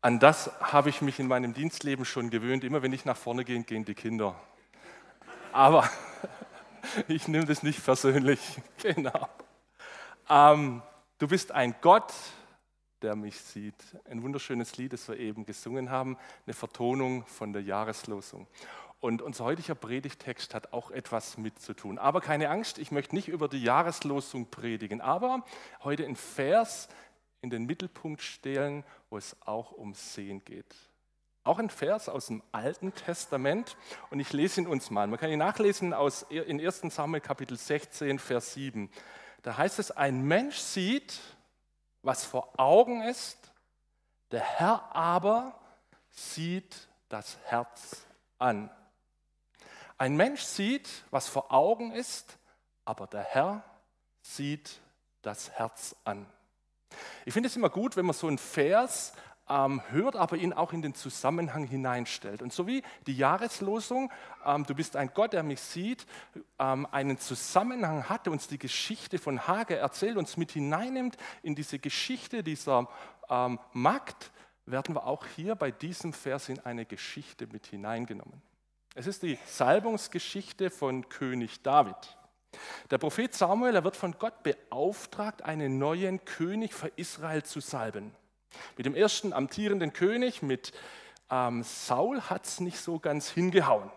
An 0.00 0.20
das 0.20 0.48
habe 0.60 0.90
ich 0.90 1.02
mich 1.02 1.18
in 1.18 1.26
meinem 1.26 1.54
Dienstleben 1.54 2.04
schon 2.04 2.30
gewöhnt. 2.30 2.62
Immer 2.62 2.82
wenn 2.82 2.92
ich 2.92 3.04
nach 3.04 3.16
vorne 3.16 3.44
gehe, 3.44 3.60
gehen 3.64 3.84
die 3.84 3.94
Kinder. 3.94 4.36
Aber 5.52 5.90
ich 7.08 7.26
nehme 7.26 7.46
das 7.46 7.62
nicht 7.64 7.84
persönlich. 7.84 8.40
Genau. 8.80 9.28
Ähm, 10.30 10.82
du 11.18 11.26
bist 11.26 11.50
ein 11.50 11.74
Gott, 11.80 12.12
der 13.02 13.16
mich 13.16 13.40
sieht. 13.40 13.74
Ein 14.08 14.22
wunderschönes 14.22 14.76
Lied, 14.76 14.92
das 14.92 15.08
wir 15.08 15.18
eben 15.18 15.44
gesungen 15.44 15.90
haben, 15.90 16.16
eine 16.46 16.54
Vertonung 16.54 17.26
von 17.26 17.52
der 17.52 17.62
Jahreslosung. 17.62 18.46
Und 19.00 19.20
unser 19.20 19.44
heutiger 19.44 19.74
Predigtext 19.74 20.54
hat 20.54 20.72
auch 20.72 20.92
etwas 20.92 21.38
mit 21.38 21.60
zu 21.60 21.74
tun. 21.74 21.98
Aber 21.98 22.20
keine 22.20 22.50
Angst, 22.50 22.78
ich 22.78 22.92
möchte 22.92 23.16
nicht 23.16 23.28
über 23.28 23.48
die 23.48 23.62
Jahreslosung 23.62 24.46
predigen, 24.48 25.00
aber 25.00 25.44
heute 25.82 26.04
ein 26.04 26.16
Vers 26.16 26.88
in 27.40 27.50
den 27.50 27.66
Mittelpunkt 27.66 28.22
stellen, 28.22 28.84
wo 29.10 29.18
es 29.18 29.36
auch 29.44 29.72
um 29.72 29.94
Sehen 29.94 30.44
geht. 30.44 30.74
Auch 31.44 31.58
ein 31.58 31.70
Vers 31.70 32.08
aus 32.08 32.26
dem 32.26 32.42
Alten 32.52 32.94
Testament 32.94 33.76
und 34.10 34.20
ich 34.20 34.32
lese 34.32 34.60
ihn 34.60 34.66
uns 34.66 34.90
mal. 34.90 35.06
Man 35.06 35.18
kann 35.18 35.30
ihn 35.30 35.38
nachlesen 35.38 35.94
aus, 35.94 36.22
in 36.22 36.60
1 36.60 36.82
Samuel 36.94 37.20
Kapitel 37.20 37.56
16, 37.56 38.18
Vers 38.18 38.54
7. 38.54 38.90
Da 39.42 39.56
heißt 39.56 39.78
es, 39.78 39.90
ein 39.90 40.22
Mensch 40.22 40.56
sieht, 40.56 41.18
was 42.02 42.24
vor 42.24 42.58
Augen 42.58 43.02
ist, 43.02 43.38
der 44.30 44.40
Herr 44.40 44.94
aber 44.94 45.58
sieht 46.10 46.88
das 47.08 47.38
Herz 47.44 48.04
an. 48.38 48.70
Ein 49.96 50.16
Mensch 50.16 50.42
sieht, 50.42 50.88
was 51.10 51.28
vor 51.28 51.52
Augen 51.52 51.92
ist, 51.92 52.38
aber 52.84 53.06
der 53.06 53.22
Herr 53.22 53.64
sieht 54.22 54.80
das 55.22 55.50
Herz 55.50 55.96
an. 56.04 56.26
Ich 57.24 57.32
finde 57.32 57.48
es 57.48 57.56
immer 57.56 57.70
gut, 57.70 57.96
wenn 57.96 58.06
man 58.06 58.14
so 58.14 58.26
einen 58.26 58.38
Vers 58.38 59.12
ähm, 59.48 59.82
hört, 59.90 60.16
aber 60.16 60.36
ihn 60.36 60.52
auch 60.52 60.72
in 60.72 60.82
den 60.82 60.94
Zusammenhang 60.94 61.64
hineinstellt. 61.64 62.42
Und 62.42 62.52
so 62.52 62.66
wie 62.66 62.82
die 63.06 63.16
Jahreslosung, 63.16 64.12
ähm, 64.44 64.64
du 64.66 64.74
bist 64.74 64.96
ein 64.96 65.10
Gott, 65.14 65.32
der 65.32 65.42
mich 65.42 65.60
sieht, 65.60 66.06
ähm, 66.58 66.86
einen 66.90 67.18
Zusammenhang 67.18 68.08
hat, 68.08 68.28
uns 68.28 68.48
die 68.48 68.58
Geschichte 68.58 69.18
von 69.18 69.46
Hage 69.46 69.76
erzählt, 69.76 70.16
uns 70.16 70.36
mit 70.36 70.52
hineinnimmt 70.52 71.16
in 71.42 71.54
diese 71.54 71.78
Geschichte 71.78 72.42
dieser 72.42 72.88
ähm, 73.28 73.58
Magd, 73.72 74.30
werden 74.66 74.94
wir 74.94 75.06
auch 75.06 75.24
hier 75.34 75.54
bei 75.54 75.70
diesem 75.70 76.12
Vers 76.12 76.50
in 76.50 76.60
eine 76.60 76.84
Geschichte 76.84 77.46
mit 77.46 77.66
hineingenommen. 77.66 78.42
Es 78.94 79.06
ist 79.06 79.22
die 79.22 79.38
Salbungsgeschichte 79.46 80.70
von 80.70 81.08
König 81.08 81.62
David. 81.62 82.17
Der 82.90 82.98
Prophet 82.98 83.34
Samuel, 83.34 83.74
er 83.74 83.84
wird 83.84 83.96
von 83.96 84.18
Gott 84.18 84.42
beauftragt, 84.42 85.42
einen 85.42 85.78
neuen 85.78 86.24
König 86.24 86.72
für 86.72 86.88
Israel 86.96 87.42
zu 87.42 87.60
salben. 87.60 88.14
Mit 88.76 88.86
dem 88.86 88.94
ersten 88.94 89.32
amtierenden 89.32 89.92
König, 89.92 90.42
mit 90.42 90.72
ähm, 91.30 91.62
Saul, 91.62 92.22
hat 92.22 92.46
es 92.46 92.60
nicht 92.60 92.80
so 92.80 92.98
ganz 92.98 93.28
hingehauen. 93.28 93.90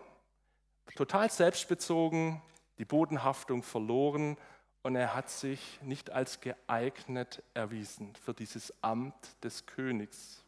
Total 0.94 1.30
selbstbezogen, 1.30 2.42
die 2.78 2.84
Bodenhaftung 2.84 3.62
verloren 3.62 4.36
und 4.82 4.96
er 4.96 5.14
hat 5.14 5.30
sich 5.30 5.80
nicht 5.82 6.10
als 6.10 6.40
geeignet 6.40 7.42
erwiesen 7.54 8.14
für 8.16 8.34
dieses 8.34 8.74
Amt 8.82 9.14
des 9.42 9.64
Königs. 9.64 10.41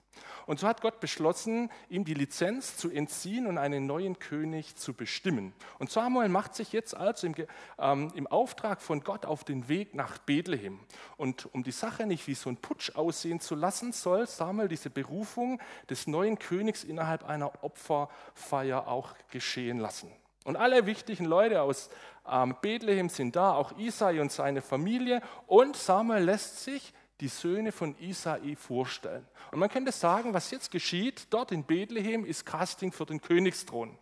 Und 0.46 0.60
so 0.60 0.66
hat 0.66 0.82
Gott 0.82 1.00
beschlossen, 1.00 1.70
ihm 1.88 2.04
die 2.04 2.14
Lizenz 2.14 2.76
zu 2.76 2.90
entziehen 2.90 3.46
und 3.46 3.58
einen 3.58 3.86
neuen 3.86 4.18
König 4.18 4.76
zu 4.76 4.92
bestimmen. 4.92 5.54
Und 5.78 5.90
Samuel 5.90 6.28
macht 6.28 6.54
sich 6.54 6.72
jetzt 6.72 6.96
also 6.96 7.26
im, 7.26 7.34
ähm, 7.78 8.12
im, 8.14 8.26
Auftrag 8.26 8.82
von 8.82 9.00
Gott 9.00 9.26
auf 9.26 9.44
den 9.44 9.68
Weg 9.68 9.94
nach 9.94 10.18
Bethlehem. 10.18 10.80
Und 11.16 11.52
um 11.54 11.62
die 11.62 11.72
Sache 11.72 12.06
nicht 12.06 12.26
wie 12.26 12.34
so 12.34 12.50
ein 12.50 12.56
Putsch 12.56 12.94
aussehen 12.94 13.40
zu 13.40 13.54
lassen, 13.54 13.92
soll 13.92 14.26
Samuel 14.26 14.68
diese 14.68 14.90
Berufung 14.90 15.60
des 15.88 16.06
neuen 16.06 16.38
Königs 16.38 16.84
innerhalb 16.84 17.24
einer 17.24 17.64
Opferfeier 17.64 18.88
auch 18.88 19.14
geschehen 19.30 19.78
lassen. 19.78 20.10
Und 20.44 20.56
alle 20.56 20.84
wichtigen 20.84 21.24
Leute 21.24 21.62
aus 21.62 21.88
ähm, 22.30 22.54
Bethlehem 22.60 23.08
sind 23.08 23.34
da, 23.34 23.54
auch 23.54 23.76
Isai 23.78 24.20
und 24.20 24.30
seine 24.30 24.60
Familie. 24.60 25.22
Und 25.46 25.76
Samuel 25.76 26.22
lässt 26.22 26.64
sich 26.64 26.92
die 27.20 27.28
Söhne 27.28 27.72
von 27.72 27.96
Isai 28.00 28.56
vorstellen. 28.56 29.26
Und 29.52 29.58
man 29.58 29.68
könnte 29.68 29.92
sagen, 29.92 30.34
was 30.34 30.50
jetzt 30.50 30.70
geschieht, 30.70 31.28
dort 31.30 31.52
in 31.52 31.64
Bethlehem 31.64 32.24
ist 32.24 32.44
Casting 32.44 32.92
für 32.92 33.06
den 33.06 33.20
Königsthron. 33.20 33.96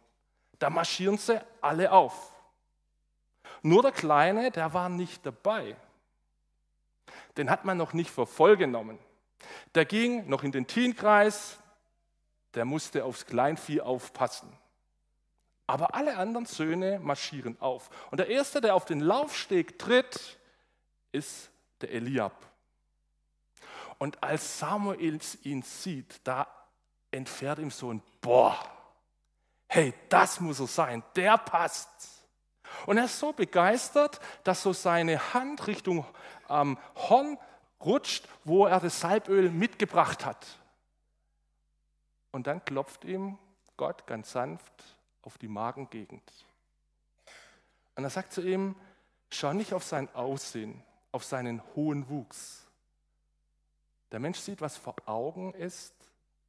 Da 0.59 0.71
marschieren 0.71 1.19
sie 1.19 1.41
alle 1.61 1.93
auf. 1.93 2.33
Nur 3.63 3.83
der 3.83 3.93
Kleine, 3.93 4.51
der 4.51 4.73
war 4.75 4.89
nicht 4.89 5.25
dabei. 5.27 5.77
Den 7.37 7.51
hat 7.51 7.65
man 7.65 7.77
noch 7.77 7.93
nicht 7.93 8.11
für 8.11 8.27
voll 8.27 8.57
genommen. 8.57 8.99
Der 9.75 9.85
ging 9.85 10.29
noch 10.29 10.43
in 10.43 10.53
den 10.53 10.67
Teenkreis, 10.67 11.59
der 12.55 12.65
musste 12.65 13.05
aufs 13.05 13.27
Kleinvieh 13.27 13.81
aufpassen. 13.81 14.53
Aber 15.67 15.95
alle 15.95 16.17
anderen 16.17 16.47
Söhne 16.47 16.99
marschieren 16.99 17.61
auf. 17.61 17.91
Und 18.11 18.19
der 18.19 18.29
Erste, 18.29 18.61
der 18.61 18.75
auf 18.75 18.85
den 18.85 19.01
Laufsteg 19.01 19.79
tritt, 19.79 20.39
ist 21.13 21.51
der 21.81 21.93
Eliab. 21.93 22.52
Und 24.03 24.21
als 24.21 24.59
Samuel 24.59 25.21
ihn 25.45 25.63
sieht, 25.63 26.23
da 26.25 26.49
entfährt 27.13 27.61
ihm 27.61 27.71
so 27.71 27.93
ein 27.93 28.03
Boah, 28.21 28.59
hey, 29.69 29.95
das 30.09 30.41
muss 30.41 30.59
er 30.59 30.67
sein, 30.67 31.05
der 31.15 31.39
passt. 31.39 31.89
Und 32.87 32.99
er 32.99 33.05
ist 33.05 33.21
so 33.21 33.33
begeistert, 33.33 34.19
dass 34.43 34.61
so 34.61 34.73
seine 34.73 35.33
Hand 35.35 35.69
Richtung 35.69 36.05
ähm, 36.49 36.79
Horn 36.97 37.39
rutscht, 37.79 38.27
wo 38.43 38.67
er 38.67 38.81
das 38.81 38.99
Salböl 38.99 39.51
mitgebracht 39.51 40.27
hat. 40.27 40.49
Und 42.33 42.49
dann 42.49 42.65
klopft 42.65 43.05
ihm 43.05 43.39
Gott 43.77 44.05
ganz 44.09 44.33
sanft 44.33 44.97
auf 45.23 45.39
die 45.39 45.47
Magengegend. 45.47 46.29
Und 47.95 48.03
er 48.03 48.11
sagt 48.11 48.33
zu 48.33 48.41
ihm, 48.41 48.75
schau 49.31 49.53
nicht 49.53 49.73
auf 49.73 49.85
sein 49.85 50.13
Aussehen, 50.13 50.83
auf 51.13 51.23
seinen 51.23 51.63
hohen 51.77 52.09
Wuchs, 52.09 52.62
der 54.13 54.21
Mensch 54.21 54.39
sieht, 54.39 54.61
was 54.61 54.77
vor 54.77 54.95
Augen 55.07 55.55
ist, 55.55 55.95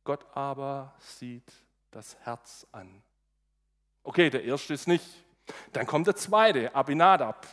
Gott 0.03 0.25
aber 0.35 0.94
sieht 1.00 1.51
das 1.91 2.18
Herz 2.24 2.68
an. 2.72 3.01
Okay, 4.03 4.29
der 4.29 4.44
erste 4.44 4.74
ist 4.74 4.88
nicht. 4.88 5.06
Dann 5.72 5.88
kommt 5.88 6.07
der 6.07 6.16
zweite, 6.16 6.75
Abinadab. 6.75 7.47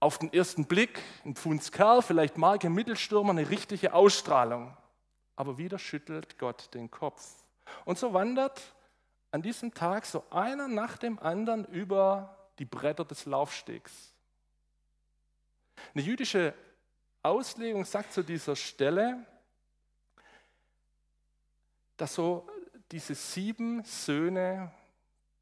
Auf 0.00 0.18
den 0.18 0.32
ersten 0.32 0.66
Blick 0.66 1.00
ein 1.24 1.36
Pfundskerl, 1.36 2.02
vielleicht 2.02 2.36
Marke 2.36 2.68
Mittelstürmer, 2.68 3.30
eine 3.30 3.48
richtige 3.48 3.94
Ausstrahlung. 3.94 4.76
Aber 5.36 5.56
wieder 5.56 5.78
schüttelt 5.78 6.38
Gott 6.38 6.74
den 6.74 6.90
Kopf. 6.90 7.24
Und 7.84 7.98
so 7.98 8.12
wandert 8.12 8.60
an 9.30 9.42
diesem 9.42 9.72
Tag 9.72 10.04
so 10.04 10.24
einer 10.30 10.66
nach 10.66 10.98
dem 10.98 11.20
anderen 11.20 11.64
über 11.66 12.36
die 12.58 12.64
Bretter 12.64 13.04
des 13.04 13.24
Laufstegs. 13.26 14.12
Eine 15.94 16.02
jüdische 16.02 16.54
Auslegung 17.22 17.84
sagt 17.84 18.12
zu 18.12 18.22
dieser 18.24 18.56
Stelle, 18.56 19.24
dass 21.96 22.14
so 22.14 22.48
diese 22.90 23.14
sieben 23.14 23.84
Söhne, 23.84 24.72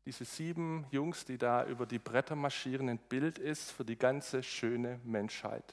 diese 0.05 0.27
sieben 0.27 0.87
Jungs, 0.91 1.25
die 1.25 1.39
da 1.39 1.65
über 1.65 1.87
die 1.87 1.99
Bretter 1.99 2.37
marschieren, 2.37 2.91
ein 2.91 2.99
Bild 2.99 3.39
ist 3.39 3.71
für 3.71 3.85
die 3.85 3.97
ganze 3.97 4.43
schöne 4.43 5.01
Menschheit. 5.05 5.65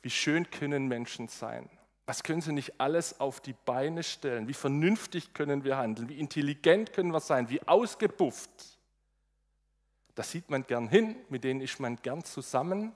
Wie 0.00 0.10
schön 0.10 0.48
können 0.50 0.86
Menschen 0.86 1.26
sein? 1.26 1.68
Was 2.06 2.22
können 2.22 2.40
sie 2.40 2.52
nicht 2.52 2.80
alles 2.80 3.18
auf 3.18 3.40
die 3.40 3.54
Beine 3.64 4.04
stellen? 4.04 4.46
Wie 4.46 4.54
vernünftig 4.54 5.34
können 5.34 5.64
wir 5.64 5.76
handeln? 5.76 6.08
Wie 6.08 6.20
intelligent 6.20 6.92
können 6.92 7.12
wir 7.12 7.18
sein? 7.18 7.50
Wie 7.50 7.66
ausgebufft? 7.66 8.50
Da 10.14 10.22
sieht 10.22 10.48
man 10.48 10.64
gern 10.64 10.86
hin, 10.86 11.16
mit 11.28 11.42
denen 11.42 11.60
ist 11.60 11.80
man 11.80 11.96
gern 11.96 12.22
zusammen 12.22 12.92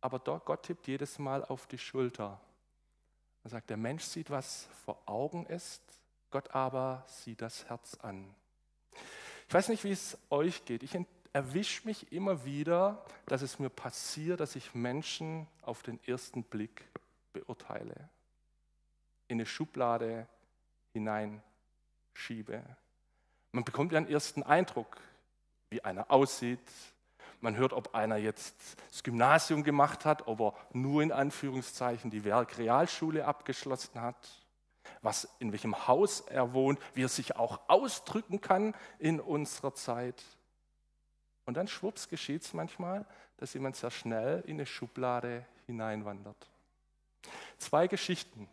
aber 0.00 0.18
Gott 0.18 0.62
tippt 0.64 0.86
jedes 0.86 1.18
Mal 1.18 1.44
auf 1.44 1.66
die 1.66 1.78
Schulter. 1.78 2.40
Er 3.44 3.50
sagt, 3.50 3.70
der 3.70 3.76
Mensch 3.76 4.04
sieht, 4.04 4.30
was 4.30 4.68
vor 4.84 5.00
Augen 5.06 5.46
ist, 5.46 5.82
Gott 6.30 6.54
aber 6.54 7.04
sieht 7.06 7.40
das 7.40 7.64
Herz 7.68 7.96
an. 8.02 8.34
Ich 9.48 9.54
weiß 9.54 9.68
nicht, 9.68 9.84
wie 9.84 9.92
es 9.92 10.18
euch 10.30 10.64
geht. 10.64 10.82
Ich 10.82 10.98
erwische 11.32 11.86
mich 11.86 12.12
immer 12.12 12.44
wieder, 12.44 13.04
dass 13.26 13.42
es 13.42 13.58
mir 13.58 13.70
passiert, 13.70 14.40
dass 14.40 14.56
ich 14.56 14.74
Menschen 14.74 15.46
auf 15.62 15.82
den 15.82 16.00
ersten 16.06 16.42
Blick 16.42 16.84
beurteile, 17.32 18.08
in 19.28 19.36
eine 19.36 19.46
Schublade 19.46 20.26
hineinschiebe. 20.92 22.62
Man 23.52 23.64
bekommt 23.64 23.92
ja 23.92 23.98
einen 23.98 24.08
ersten 24.08 24.42
Eindruck, 24.42 24.98
wie 25.70 25.84
einer 25.84 26.10
aussieht, 26.10 26.58
man 27.40 27.56
hört, 27.56 27.72
ob 27.72 27.94
einer 27.94 28.16
jetzt 28.16 28.56
das 28.90 29.02
Gymnasium 29.02 29.62
gemacht 29.62 30.04
hat, 30.04 30.26
ob 30.26 30.40
er 30.40 30.54
nur 30.72 31.02
in 31.02 31.12
Anführungszeichen 31.12 32.10
die 32.10 32.24
Werkrealschule 32.24 33.24
abgeschlossen 33.24 34.00
hat, 34.00 34.16
was, 35.02 35.28
in 35.38 35.52
welchem 35.52 35.86
Haus 35.86 36.20
er 36.20 36.52
wohnt, 36.52 36.78
wie 36.94 37.04
er 37.04 37.08
sich 37.08 37.36
auch 37.36 37.60
ausdrücken 37.68 38.40
kann 38.40 38.74
in 38.98 39.20
unserer 39.20 39.74
Zeit. 39.74 40.22
Und 41.44 41.56
dann 41.56 41.68
schwupps 41.68 42.08
geschieht 42.08 42.42
es 42.42 42.54
manchmal, 42.54 43.06
dass 43.36 43.54
jemand 43.54 43.76
sehr 43.76 43.90
schnell 43.90 44.42
in 44.46 44.56
eine 44.56 44.66
Schublade 44.66 45.44
hineinwandert. 45.66 46.48
Zwei 47.58 47.86
Geschichten 47.86 48.48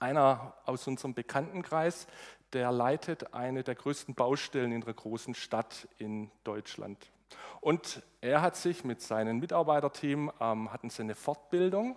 Einer 0.00 0.54
aus 0.66 0.86
unserem 0.86 1.14
Bekanntenkreis, 1.14 2.06
der 2.52 2.70
leitet 2.72 3.32
eine 3.32 3.62
der 3.62 3.74
größten 3.74 4.14
Baustellen 4.14 4.72
in 4.72 4.82
der 4.82 4.92
großen 4.92 5.34
Stadt 5.34 5.88
in 5.98 6.30
Deutschland. 6.42 7.10
Und 7.60 8.02
er 8.20 8.42
hat 8.42 8.56
sich 8.56 8.84
mit 8.84 9.00
seinem 9.00 9.38
Mitarbeiterteam, 9.38 10.30
ähm, 10.40 10.72
hatten 10.72 10.90
sie 10.90 11.02
eine 11.02 11.14
Fortbildung 11.14 11.96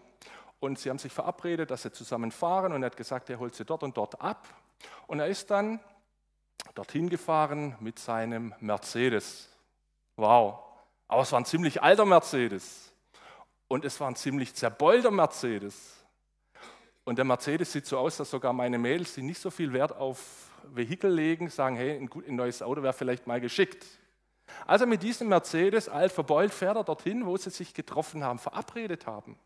und 0.59 0.79
sie 0.79 0.89
haben 0.89 0.97
sich 0.97 1.11
verabredet, 1.11 1.71
dass 1.71 1.83
sie 1.83 1.91
zusammen 1.91 2.31
fahren 2.31 2.73
und 2.73 2.83
er 2.83 2.87
hat 2.87 2.97
gesagt, 2.97 3.29
er 3.29 3.39
holt 3.39 3.53
sie 3.55 3.65
dort 3.65 3.83
und 3.83 3.97
dort 3.97 4.21
ab. 4.21 4.47
Und 5.07 5.19
er 5.19 5.27
ist 5.27 5.51
dann 5.51 5.79
dorthin 6.73 7.09
gefahren 7.09 7.75
mit 7.79 7.99
seinem 7.99 8.53
Mercedes. 8.59 9.49
Wow, 10.15 10.59
aber 11.07 11.21
es 11.21 11.31
war 11.31 11.39
ein 11.39 11.45
ziemlich 11.45 11.81
alter 11.81 12.05
Mercedes 12.05 12.93
und 13.67 13.85
es 13.85 13.99
war 13.99 14.07
ein 14.07 14.15
ziemlich 14.15 14.55
zerbeulter 14.55 15.11
Mercedes. 15.11 15.97
Und 17.03 17.17
der 17.17 17.25
Mercedes 17.25 17.71
sieht 17.71 17.85
so 17.85 17.97
aus, 17.97 18.17
dass 18.17 18.29
sogar 18.29 18.51
meine 18.51 18.77
Mädels, 18.77 19.13
die 19.13 19.21
nicht 19.21 19.39
so 19.39 19.49
viel 19.49 19.71
Wert 19.73 19.95
auf 19.95 20.49
Vehikel 20.63 21.11
legen, 21.11 21.49
sagen, 21.49 21.77
hey, 21.77 21.97
ein, 21.97 22.09
ein 22.27 22.35
neues 22.35 22.61
Auto 22.61 22.83
wäre 22.83 22.93
vielleicht 22.93 23.27
mal 23.27 23.39
geschickt. 23.39 23.85
Also 24.65 24.85
mit 24.85 25.03
diesem 25.03 25.29
Mercedes, 25.29 25.89
alt 25.89 26.11
verbeult, 26.11 26.53
fährt 26.53 26.77
er 26.77 26.83
dorthin, 26.83 27.25
wo 27.25 27.37
sie 27.37 27.49
sich 27.49 27.73
getroffen 27.73 28.23
haben, 28.23 28.39
verabredet 28.39 29.05
haben. 29.05 29.37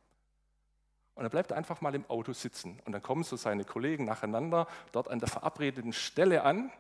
Und 1.16 1.24
er 1.24 1.30
bleibt 1.30 1.54
einfach 1.54 1.82
mal 1.82 1.94
im 1.94 2.10
Auto 2.10 2.34
sitzen. 2.34 2.80
Und 2.86 2.94
dann 2.94 3.04
kommen 3.04 3.24
so 3.24 3.36
seine 3.36 3.66
Kollegen 3.66 4.06
nacheinander 4.06 4.68
dort 4.92 5.10
an 5.10 5.20
der 5.20 5.28
verabredeten 5.28 5.94
Stelle 5.94 6.44
an 6.44 6.72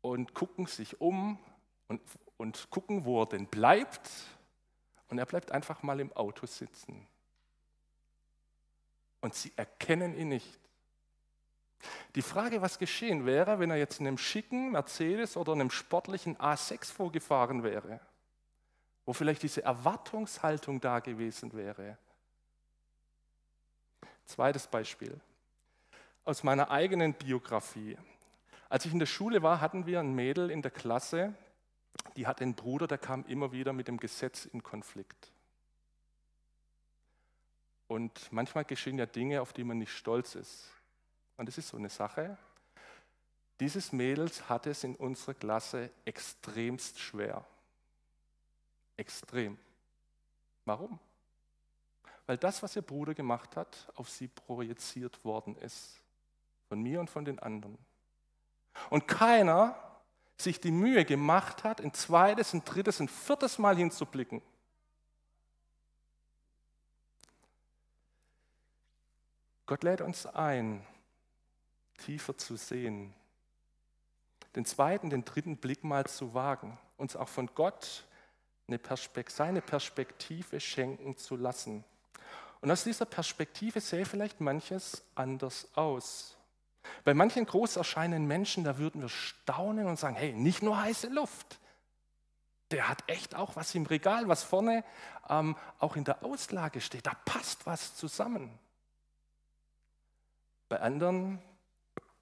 und 0.00 0.34
gucken 0.34 0.66
sich 0.66 1.00
um 1.00 1.38
und, 1.88 2.00
und 2.36 2.70
gucken, 2.70 3.04
wo 3.04 3.22
er 3.22 3.26
denn 3.26 3.46
bleibt. 3.46 4.10
Und 5.08 5.18
er 5.18 5.26
bleibt 5.26 5.52
einfach 5.52 5.82
mal 5.82 6.00
im 6.00 6.12
Auto 6.12 6.46
sitzen. 6.46 7.06
Und 9.20 9.34
sie 9.34 9.52
erkennen 9.56 10.16
ihn 10.16 10.28
nicht. 10.28 10.58
Die 12.14 12.22
Frage, 12.22 12.62
was 12.62 12.78
geschehen 12.78 13.26
wäre, 13.26 13.58
wenn 13.58 13.70
er 13.70 13.76
jetzt 13.76 14.00
in 14.00 14.06
einem 14.06 14.18
schicken 14.18 14.72
Mercedes 14.72 15.36
oder 15.36 15.52
einem 15.52 15.70
sportlichen 15.70 16.36
A6 16.38 16.92
vorgefahren 16.92 17.62
wäre, 17.62 18.00
wo 19.04 19.12
vielleicht 19.12 19.42
diese 19.42 19.62
Erwartungshaltung 19.62 20.80
da 20.80 21.00
gewesen 21.00 21.52
wäre. 21.52 21.98
Zweites 24.24 24.66
Beispiel 24.66 25.20
aus 26.24 26.42
meiner 26.42 26.70
eigenen 26.70 27.14
Biografie. 27.14 27.96
Als 28.68 28.84
ich 28.84 28.92
in 28.92 28.98
der 28.98 29.06
Schule 29.06 29.42
war, 29.42 29.60
hatten 29.60 29.86
wir 29.86 30.00
ein 30.00 30.12
Mädel 30.12 30.50
in 30.50 30.60
der 30.60 30.72
Klasse, 30.72 31.34
die 32.16 32.26
hat 32.26 32.42
einen 32.42 32.54
Bruder, 32.54 32.86
der 32.88 32.98
kam 32.98 33.24
immer 33.26 33.52
wieder 33.52 33.72
mit 33.72 33.88
dem 33.88 33.98
Gesetz 33.98 34.44
in 34.44 34.62
Konflikt. 34.62 35.30
Und 37.86 38.32
manchmal 38.32 38.64
geschehen 38.64 38.98
ja 38.98 39.06
Dinge, 39.06 39.40
auf 39.40 39.52
die 39.52 39.62
man 39.62 39.78
nicht 39.78 39.92
stolz 39.92 40.34
ist. 40.34 40.68
Und 41.36 41.46
das 41.46 41.58
ist 41.58 41.68
so 41.68 41.76
eine 41.76 41.88
Sache. 41.88 42.36
Dieses 43.60 43.92
Mädels 43.92 44.48
hat 44.48 44.66
es 44.66 44.84
in 44.84 44.96
unserer 44.96 45.34
Klasse 45.34 45.90
extremst 46.04 46.98
schwer. 46.98 47.44
Extrem. 48.96 49.58
Warum? 50.64 50.98
Weil 52.26 52.36
das, 52.36 52.62
was 52.62 52.76
ihr 52.76 52.82
Bruder 52.82 53.14
gemacht 53.14 53.56
hat, 53.56 53.88
auf 53.94 54.10
sie 54.10 54.28
projiziert 54.28 55.24
worden 55.24 55.56
ist. 55.58 56.00
Von 56.68 56.82
mir 56.82 57.00
und 57.00 57.08
von 57.08 57.24
den 57.24 57.38
anderen. 57.38 57.78
Und 58.90 59.06
keiner 59.06 59.80
sich 60.36 60.60
die 60.60 60.70
Mühe 60.70 61.04
gemacht 61.04 61.64
hat, 61.64 61.80
ein 61.80 61.94
zweites, 61.94 62.52
ein 62.52 62.64
drittes, 62.64 63.00
ein 63.00 63.08
viertes 63.08 63.58
Mal 63.58 63.76
hinzublicken. 63.76 64.42
Gott 69.64 69.82
lädt 69.82 70.00
uns 70.00 70.26
ein, 70.26 70.86
tiefer 71.96 72.36
zu 72.36 72.56
sehen, 72.56 73.14
den 74.54 74.64
zweiten, 74.64 75.10
den 75.10 75.24
dritten 75.24 75.58
Blick 75.58 75.84
mal 75.84 76.06
zu 76.06 76.34
wagen, 76.34 76.78
uns 76.96 77.14
auch 77.14 77.28
von 77.28 77.50
Gott 77.54 78.04
Perspekt 78.78 79.30
seine 79.30 79.60
Perspektive 79.60 80.58
schenken 80.60 81.16
zu 81.16 81.36
lassen. 81.36 81.84
Und 82.60 82.70
aus 82.70 82.84
dieser 82.84 83.04
Perspektive 83.04 83.80
sähe 83.80 84.04
vielleicht 84.04 84.40
manches 84.40 85.04
anders 85.14 85.68
aus. 85.74 86.36
Bei 87.04 87.14
manchen 87.14 87.46
groß 87.46 87.76
erscheinenden 87.76 88.26
Menschen, 88.26 88.64
da 88.64 88.78
würden 88.78 89.02
wir 89.02 89.08
staunen 89.08 89.86
und 89.86 89.98
sagen, 89.98 90.16
hey, 90.16 90.32
nicht 90.32 90.62
nur 90.62 90.80
heiße 90.80 91.08
Luft, 91.08 91.58
der 92.70 92.88
hat 92.88 93.04
echt 93.06 93.36
auch 93.36 93.54
was 93.54 93.74
im 93.74 93.86
Regal, 93.86 94.26
was 94.26 94.42
vorne 94.42 94.84
ähm, 95.28 95.56
auch 95.78 95.94
in 95.94 96.04
der 96.04 96.24
Auslage 96.24 96.80
steht. 96.80 97.06
Da 97.06 97.14
passt 97.24 97.66
was 97.66 97.94
zusammen. 97.96 98.58
Bei 100.68 100.80
anderen 100.80 101.40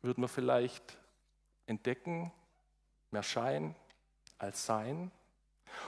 würden 0.04 0.22
wir 0.22 0.28
vielleicht 0.28 0.98
entdecken, 1.66 2.30
mehr 3.10 3.22
Schein 3.22 3.74
als 4.38 4.66
Sein. 4.66 5.10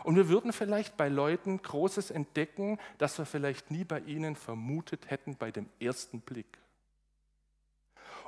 Und 0.05 0.17
wir 0.17 0.29
würden 0.29 0.53
vielleicht 0.53 0.97
bei 0.97 1.09
Leuten 1.09 1.63
Großes 1.63 2.11
entdecken, 2.11 2.79
das 2.99 3.19
wir 3.19 3.27
vielleicht 3.27 3.71
nie 3.71 3.85
bei 3.85 4.01
ihnen 4.01 4.35
vermutet 4.35 5.11
hätten 5.11 5.37
bei 5.37 5.51
dem 5.51 5.69
ersten 5.79 6.21
Blick. 6.21 6.59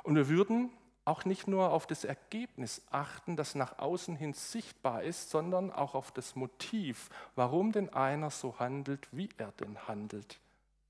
Und 0.03 0.15
wir 0.15 0.29
würden 0.29 0.69
auch 1.05 1.25
nicht 1.25 1.47
nur 1.47 1.71
auf 1.71 1.87
das 1.87 2.03
Ergebnis 2.03 2.83
achten, 2.91 3.35
das 3.35 3.55
nach 3.55 3.79
außen 3.79 4.15
hin 4.15 4.33
sichtbar 4.33 5.03
ist, 5.03 5.31
sondern 5.31 5.71
auch 5.71 5.95
auf 5.95 6.11
das 6.11 6.35
Motiv, 6.35 7.09
warum 7.35 7.71
denn 7.71 7.89
einer 7.89 8.29
so 8.29 8.59
handelt, 8.59 9.07
wie 9.11 9.29
er 9.37 9.51
denn 9.53 9.87
handelt. 9.87 10.39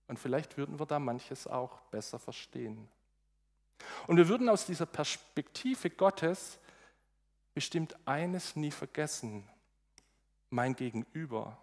Und 0.08 0.20
vielleicht 0.20 0.58
würden 0.58 0.78
wir 0.78 0.86
da 0.86 1.00
manches 1.00 1.48
auch 1.48 1.80
besser 1.92 2.20
verstehen. 2.20 2.90
Und 4.08 4.18
wir 4.18 4.28
würden 4.28 4.50
aus 4.50 4.66
dieser 4.66 4.86
Perspektive 4.86 5.90
Gottes 5.90 6.60
bestimmt 7.54 7.96
eines 8.06 8.56
nie 8.56 8.72
vergessen. 8.72 9.48
Mein 10.50 10.76
Gegenüber, 10.76 11.58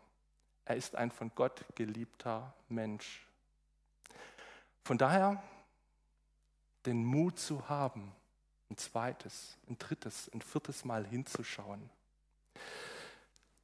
er 0.65 0.77
ist 0.77 0.97
ein 0.97 1.11
von 1.11 1.31
Gott 1.35 1.65
geliebter 1.75 2.55
Mensch. 2.69 3.27
Von 4.85 4.99
daher 4.99 5.43
den 6.85 7.05
Mut 7.05 7.39
zu 7.39 7.69
haben, 7.69 8.13
ein 8.71 8.77
zweites, 8.77 9.57
ein 9.69 9.79
drittes, 9.79 10.31
ein 10.33 10.41
viertes 10.41 10.85
Mal 10.85 11.05
hinzuschauen, 11.07 11.91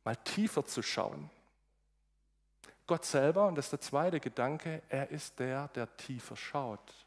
mal 0.05 0.17
tiefer 0.17 0.65
zu 0.65 0.83
schauen. 0.83 1.31
Gott 2.87 3.05
selber, 3.05 3.47
und 3.47 3.55
das 3.55 3.67
ist 3.67 3.73
der 3.73 3.81
zweite 3.81 4.21
Gedanke, 4.21 4.83
er 4.89 5.11
ist 5.11 5.39
der, 5.39 5.69
der 5.69 5.97
tiefer 5.97 6.37
schaut. 6.37 7.02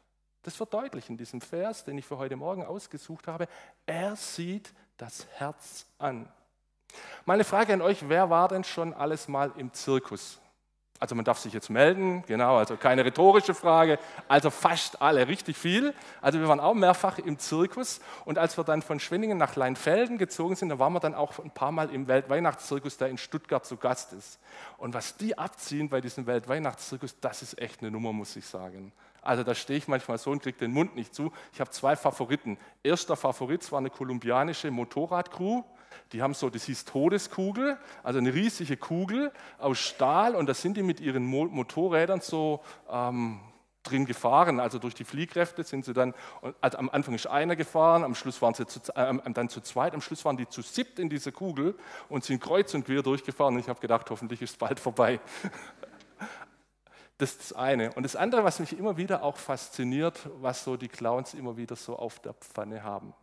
Das 0.46 0.60
wird 0.60 0.72
deutlich 0.72 1.10
in 1.10 1.16
diesem 1.16 1.40
Vers, 1.40 1.82
den 1.82 1.98
ich 1.98 2.06
für 2.06 2.18
heute 2.18 2.36
Morgen 2.36 2.64
ausgesucht 2.64 3.26
habe. 3.26 3.48
Er 3.84 4.14
sieht 4.14 4.72
das 4.96 5.26
Herz 5.32 5.86
an. 5.98 6.32
Meine 7.24 7.42
Frage 7.42 7.72
an 7.72 7.82
euch, 7.82 8.08
wer 8.08 8.30
war 8.30 8.46
denn 8.46 8.62
schon 8.62 8.94
alles 8.94 9.26
mal 9.26 9.52
im 9.56 9.72
Zirkus? 9.72 10.38
Also 10.98 11.14
man 11.14 11.24
darf 11.24 11.38
sich 11.38 11.52
jetzt 11.52 11.68
melden, 11.68 12.24
genau, 12.26 12.56
also 12.56 12.76
keine 12.76 13.04
rhetorische 13.04 13.54
Frage, 13.54 13.98
also 14.28 14.50
fast 14.50 15.02
alle, 15.02 15.28
richtig 15.28 15.56
viel. 15.56 15.92
Also 16.22 16.40
wir 16.40 16.48
waren 16.48 16.60
auch 16.60 16.74
mehrfach 16.74 17.18
im 17.18 17.38
Zirkus 17.38 18.00
und 18.24 18.38
als 18.38 18.56
wir 18.56 18.64
dann 18.64 18.80
von 18.80 18.98
Schwenningen 18.98 19.36
nach 19.36 19.56
Leinfelden 19.56 20.16
gezogen 20.16 20.56
sind, 20.56 20.70
da 20.70 20.78
waren 20.78 20.94
wir 20.94 21.00
dann 21.00 21.14
auch 21.14 21.38
ein 21.38 21.50
paar 21.50 21.72
Mal 21.72 21.90
im 21.90 22.08
Weltweihnachtszirkus, 22.08 22.96
der 22.96 23.08
in 23.08 23.18
Stuttgart 23.18 23.66
zu 23.66 23.76
Gast 23.76 24.14
ist. 24.14 24.38
Und 24.78 24.94
was 24.94 25.16
die 25.16 25.36
abziehen 25.36 25.88
bei 25.88 26.00
diesem 26.00 26.26
Weltweihnachtszirkus, 26.26 27.20
das 27.20 27.42
ist 27.42 27.58
echt 27.60 27.82
eine 27.82 27.90
Nummer, 27.90 28.12
muss 28.12 28.34
ich 28.36 28.46
sagen. 28.46 28.92
Also 29.26 29.42
da 29.42 29.54
stehe 29.54 29.78
ich 29.78 29.88
manchmal 29.88 30.18
so 30.18 30.30
und 30.30 30.42
kriege 30.42 30.56
den 30.56 30.72
Mund 30.72 30.94
nicht 30.94 31.14
zu. 31.14 31.32
Ich 31.52 31.60
habe 31.60 31.70
zwei 31.70 31.96
Favoriten. 31.96 32.56
Erster 32.82 33.16
Favorit 33.16 33.70
war 33.72 33.80
eine 33.80 33.90
kolumbianische 33.90 34.70
Motorradcrew. 34.70 35.64
Die 36.12 36.22
haben 36.22 36.34
so, 36.34 36.50
das 36.50 36.64
hieß 36.64 36.84
Todeskugel, 36.84 37.78
also 38.02 38.18
eine 38.18 38.32
riesige 38.32 38.76
Kugel 38.76 39.32
aus 39.58 39.78
Stahl 39.78 40.34
und 40.34 40.46
da 40.46 40.54
sind 40.54 40.76
die 40.76 40.82
mit 40.82 41.00
ihren 41.00 41.24
Motorrädern 41.24 42.20
so 42.20 42.60
ähm, 42.90 43.40
drin 43.86 44.06
gefahren. 44.06 44.60
Also 44.60 44.78
durch 44.78 44.94
die 44.94 45.04
Fliehkräfte 45.04 45.64
sind 45.64 45.84
sie 45.84 45.92
dann, 45.92 46.14
also 46.60 46.78
am 46.78 46.90
Anfang 46.90 47.14
ist 47.14 47.26
einer 47.26 47.56
gefahren, 47.56 48.04
am 48.04 48.14
Schluss 48.14 48.40
waren 48.42 48.54
sie 48.54 48.66
zu, 48.66 48.80
äh, 48.94 49.32
dann 49.32 49.48
zu 49.48 49.60
zweit, 49.60 49.94
am 49.94 50.00
Schluss 50.00 50.24
waren 50.24 50.36
die 50.36 50.48
zu 50.48 50.62
siebt 50.62 50.98
in 50.98 51.08
dieser 51.08 51.32
Kugel 51.32 51.74
und 52.08 52.24
sind 52.24 52.42
kreuz 52.42 52.74
und 52.74 52.84
quer 52.84 53.02
durchgefahren. 53.02 53.54
Und 53.54 53.60
ich 53.60 53.68
habe 53.68 53.80
gedacht, 53.80 54.10
hoffentlich 54.10 54.42
ist 54.42 54.50
es 54.50 54.56
bald 54.56 54.80
vorbei. 54.80 55.20
Das 57.18 57.30
ist 57.30 57.40
das 57.40 57.52
eine. 57.54 57.92
Und 57.94 58.02
das 58.02 58.14
andere, 58.14 58.44
was 58.44 58.60
mich 58.60 58.78
immer 58.78 58.98
wieder 58.98 59.22
auch 59.22 59.38
fasziniert, 59.38 60.28
was 60.40 60.64
so 60.64 60.76
die 60.76 60.88
Clowns 60.88 61.32
immer 61.32 61.56
wieder 61.56 61.74
so 61.74 61.96
auf 61.96 62.20
der 62.20 62.34
Pfanne 62.34 62.82
haben. 62.82 63.14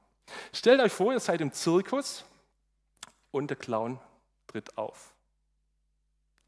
Stellt 0.51 0.81
euch 0.81 0.91
vor, 0.91 1.13
ihr 1.13 1.19
seid 1.19 1.41
im 1.41 1.51
Zirkus 1.51 2.25
und 3.33 3.47
der 3.49 3.57
Clown 3.57 3.99
tritt 4.47 4.77
auf. 4.77 5.13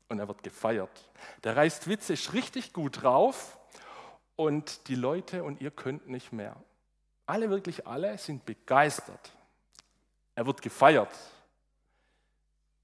Und 0.08 0.20
er 0.20 0.28
wird 0.28 0.44
gefeiert. 0.44 1.10
Der 1.44 1.58
reißt 1.58 1.88
Witze, 1.88 2.14
ist 2.14 2.34
richtig 2.34 2.74
gut 2.74 3.02
drauf 3.02 3.58
und 4.36 4.88
die 4.88 4.96
Leute 4.96 5.44
und 5.44 5.62
ihr 5.62 5.72
könnt 5.72 6.08
nicht 6.08 6.32
mehr. 6.32 6.56
Alle, 7.26 7.50
wirklich 7.50 7.88
alle 7.88 8.18
sind 8.20 8.46
begeistert. 8.46 9.34
Er 10.36 10.46
wird 10.46 10.62
gefeiert. 10.62 11.10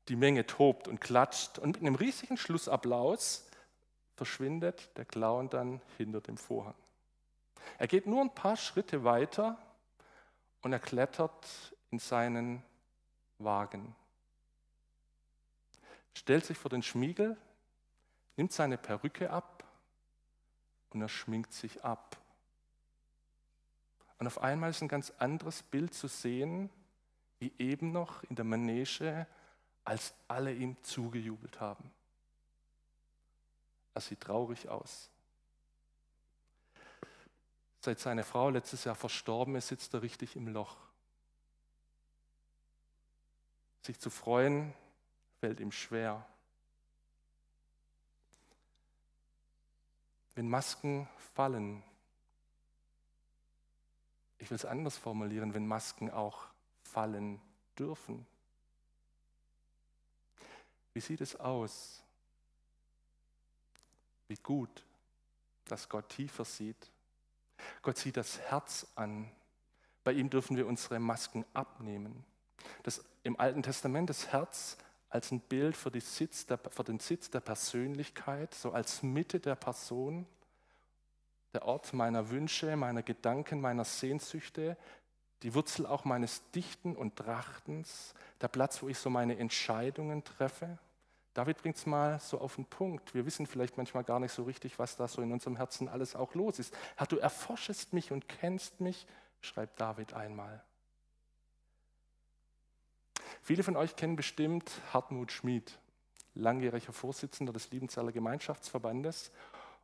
Die 0.07 0.15
Menge 0.15 0.47
tobt 0.47 0.87
und 0.87 0.99
klatscht 0.99 1.59
und 1.59 1.73
mit 1.73 1.81
einem 1.81 1.95
riesigen 1.95 2.37
Schlussapplaus 2.37 3.47
verschwindet 4.15 4.97
der 4.97 5.05
Clown 5.05 5.49
dann 5.49 5.79
hinter 5.97 6.21
dem 6.21 6.37
Vorhang. 6.37 6.73
Er 7.77 7.87
geht 7.87 8.07
nur 8.07 8.21
ein 8.21 8.33
paar 8.33 8.57
Schritte 8.57 9.03
weiter 9.03 9.59
und 10.63 10.73
er 10.73 10.79
klettert 10.79 11.45
in 11.91 11.99
seinen 11.99 12.63
Wagen, 13.43 13.95
stellt 16.13 16.45
sich 16.45 16.57
vor 16.57 16.69
den 16.69 16.83
Schmiegel, 16.83 17.37
nimmt 18.37 18.51
seine 18.51 18.77
Perücke 18.77 19.29
ab 19.29 19.63
und 20.89 21.01
er 21.01 21.09
schminkt 21.09 21.53
sich 21.53 21.83
ab. 21.83 22.17
Und 24.19 24.27
auf 24.27 24.41
einmal 24.41 24.69
ist 24.69 24.81
ein 24.81 24.87
ganz 24.87 25.11
anderes 25.17 25.63
Bild 25.63 25.93
zu 25.93 26.07
sehen, 26.07 26.69
wie 27.39 27.51
eben 27.57 27.91
noch 27.91 28.23
in 28.23 28.35
der 28.35 28.45
Manege, 28.45 29.25
als 29.83 30.13
alle 30.27 30.53
ihm 30.53 30.75
zugejubelt 30.83 31.59
haben. 31.59 31.91
Er 33.95 34.01
sieht 34.01 34.21
traurig 34.21 34.69
aus. 34.69 35.09
Seit 37.79 37.99
seine 37.99 38.23
Frau 38.23 38.51
letztes 38.51 38.83
Jahr 38.83 38.93
verstorben 38.93 39.55
ist, 39.55 39.69
sitzt 39.69 39.93
er 39.95 40.03
richtig 40.03 40.35
im 40.35 40.47
Loch. 40.47 40.77
Sich 43.81 43.99
zu 43.99 44.09
freuen, 44.09 44.73
fällt 45.39 45.59
ihm 45.59 45.71
schwer. 45.71 46.25
Wenn 50.35 50.49
Masken 50.49 51.09
fallen, 51.33 51.83
ich 54.37 54.49
will 54.49 54.55
es 54.55 54.65
anders 54.65 54.97
formulieren, 54.97 55.53
wenn 55.53 55.67
Masken 55.67 56.09
auch 56.09 56.47
fallen 56.81 57.41
dürfen. 57.77 58.25
Wie 60.93 61.01
sieht 61.01 61.21
es 61.21 61.35
aus? 61.35 62.03
Wie 64.27 64.35
gut, 64.37 64.85
dass 65.65 65.89
Gott 65.89 66.09
tiefer 66.09 66.45
sieht. 66.45 66.91
Gott 67.81 67.97
sieht 67.97 68.17
das 68.17 68.39
Herz 68.39 68.87
an. 68.95 69.31
Bei 70.03 70.13
ihm 70.13 70.29
dürfen 70.29 70.57
wir 70.57 70.67
unsere 70.67 70.99
Masken 70.99 71.45
abnehmen. 71.53 72.25
Das, 72.83 73.03
Im 73.23 73.39
Alten 73.39 73.63
Testament 73.63 74.09
das 74.09 74.31
Herz 74.31 74.77
als 75.09 75.31
ein 75.31 75.41
Bild 75.41 75.75
für, 75.75 75.91
Sitz 75.99 76.45
der, 76.45 76.57
für 76.57 76.83
den 76.83 76.99
Sitz 76.99 77.29
der 77.29 77.41
Persönlichkeit, 77.41 78.53
so 78.53 78.71
als 78.71 79.03
Mitte 79.03 79.39
der 79.39 79.55
Person 79.55 80.25
der 81.53 81.65
Ort 81.65 81.93
meiner 81.93 82.29
Wünsche, 82.29 82.75
meiner 82.77 83.03
Gedanken, 83.03 83.59
meiner 83.59 83.83
Sehnsüchte, 83.83 84.77
die 85.43 85.53
Wurzel 85.53 85.85
auch 85.85 86.05
meines 86.05 86.49
Dichten 86.51 86.95
und 86.95 87.15
Trachtens, 87.15 88.13
der 88.39 88.47
Platz, 88.47 88.81
wo 88.81 88.87
ich 88.87 88.97
so 88.97 89.09
meine 89.09 89.37
Entscheidungen 89.37 90.23
treffe. 90.23 90.77
David 91.33 91.61
bringt 91.61 91.77
es 91.77 91.85
mal 91.85 92.19
so 92.19 92.39
auf 92.39 92.55
den 92.55 92.65
Punkt. 92.65 93.13
Wir 93.13 93.25
wissen 93.25 93.47
vielleicht 93.47 93.77
manchmal 93.77 94.03
gar 94.03 94.19
nicht 94.19 94.33
so 94.33 94.43
richtig, 94.43 94.77
was 94.79 94.97
da 94.97 95.07
so 95.07 95.21
in 95.21 95.31
unserem 95.31 95.55
Herzen 95.55 95.87
alles 95.87 96.15
auch 96.15 96.35
los 96.35 96.59
ist. 96.59 96.75
Herr, 96.97 97.07
du 97.07 97.17
erforschest 97.17 97.93
mich 97.93 98.11
und 98.11 98.27
kennst 98.27 98.81
mich, 98.81 99.07
schreibt 99.39 99.79
David 99.79 100.13
einmal. 100.13 100.63
Viele 103.41 103.63
von 103.63 103.75
euch 103.75 103.95
kennen 103.95 104.15
bestimmt 104.15 104.71
Hartmut 104.93 105.31
Schmid, 105.31 105.79
langjähriger 106.35 106.93
Vorsitzender 106.93 107.51
des 107.51 107.71
Liebenzeller 107.71 108.11
Gemeinschaftsverbandes. 108.11 109.31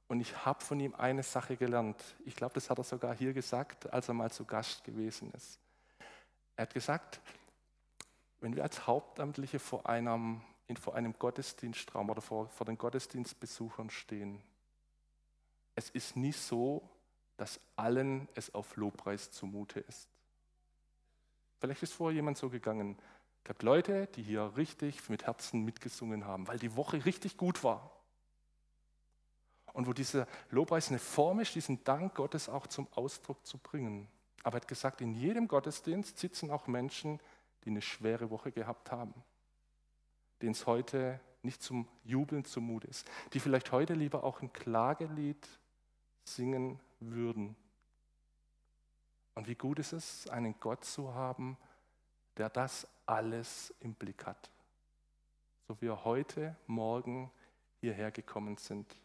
Und 0.07 0.21
ich 0.21 0.45
habe 0.45 0.63
von 0.63 0.79
ihm 0.79 0.93
eine 0.95 1.23
Sache 1.23 1.57
gelernt. 1.57 2.01
Ich 2.25 2.35
glaube, 2.35 2.53
das 2.53 2.69
hat 2.69 2.77
er 2.77 2.83
sogar 2.83 3.15
hier 3.15 3.33
gesagt, 3.33 3.91
als 3.91 4.07
er 4.07 4.13
mal 4.13 4.31
zu 4.31 4.45
Gast 4.45 4.83
gewesen 4.83 5.31
ist. 5.35 5.59
Er 6.55 6.63
hat 6.63 6.73
gesagt, 6.73 7.19
wenn 8.39 8.55
wir 8.55 8.63
als 8.63 8.85
Hauptamtliche 8.85 9.59
vor 9.59 9.89
einem, 9.89 10.41
vor 10.79 10.95
einem 10.95 11.17
Gottesdienstraum 11.17 12.09
oder 12.09 12.21
vor, 12.21 12.47
vor 12.49 12.65
den 12.65 12.77
Gottesdienstbesuchern 12.77 13.89
stehen, 13.89 14.41
es 15.75 15.89
ist 15.89 16.15
nie 16.15 16.31
so, 16.31 16.87
dass 17.37 17.59
allen 17.75 18.27
es 18.35 18.53
auf 18.53 18.75
Lobpreis 18.77 19.31
zumute 19.31 19.79
ist. 19.81 20.07
Vielleicht 21.59 21.83
ist 21.83 21.93
vorher 21.93 22.15
jemand 22.15 22.37
so 22.37 22.49
gegangen. 22.49 22.97
Gab 23.47 23.63
Leute, 23.63 24.07
die 24.07 24.23
hier 24.23 24.57
richtig 24.57 25.07
mit 25.07 25.25
Herzen 25.25 25.63
mitgesungen 25.63 26.25
haben, 26.25 26.49
weil 26.49 26.59
die 26.59 26.75
Woche 26.75 27.05
richtig 27.05 27.37
gut 27.37 27.63
war 27.63 27.97
und 29.71 29.87
wo 29.87 29.93
dieser 29.93 30.27
Lobpreis 30.49 30.89
eine 30.89 30.99
Form 30.99 31.39
ist, 31.39 31.55
diesen 31.55 31.81
Dank 31.85 32.15
Gottes 32.15 32.49
auch 32.49 32.67
zum 32.67 32.89
Ausdruck 32.91 33.45
zu 33.45 33.57
bringen. 33.57 34.09
Aber 34.43 34.57
er 34.57 34.61
hat 34.61 34.67
gesagt, 34.67 34.99
in 34.99 35.13
jedem 35.13 35.47
Gottesdienst 35.47 36.19
sitzen 36.19 36.51
auch 36.51 36.67
Menschen, 36.67 37.21
die 37.63 37.69
eine 37.69 37.81
schwere 37.81 38.31
Woche 38.31 38.51
gehabt 38.51 38.91
haben, 38.91 39.13
denen 40.41 40.51
es 40.51 40.67
heute 40.67 41.21
nicht 41.41 41.63
zum 41.63 41.87
Jubeln 42.03 42.43
zumute 42.43 42.87
ist, 42.87 43.09
die 43.31 43.39
vielleicht 43.39 43.71
heute 43.71 43.93
lieber 43.93 44.25
auch 44.25 44.41
ein 44.41 44.51
Klagelied 44.51 45.47
singen 46.25 46.81
würden. 46.99 47.55
Und 49.35 49.47
wie 49.47 49.55
gut 49.55 49.79
ist 49.79 49.93
es, 49.93 50.27
einen 50.27 50.59
Gott 50.59 50.83
zu 50.83 51.13
haben, 51.13 51.55
der 52.37 52.49
das 52.49 52.87
alles 53.05 53.73
im 53.79 53.93
Blick 53.93 54.25
hat. 54.25 54.49
So 55.67 55.75
wie 55.77 55.87
wir 55.87 56.05
heute, 56.05 56.55
morgen 56.67 57.31
hierher 57.81 58.11
gekommen 58.11 58.57
sind 58.57 58.95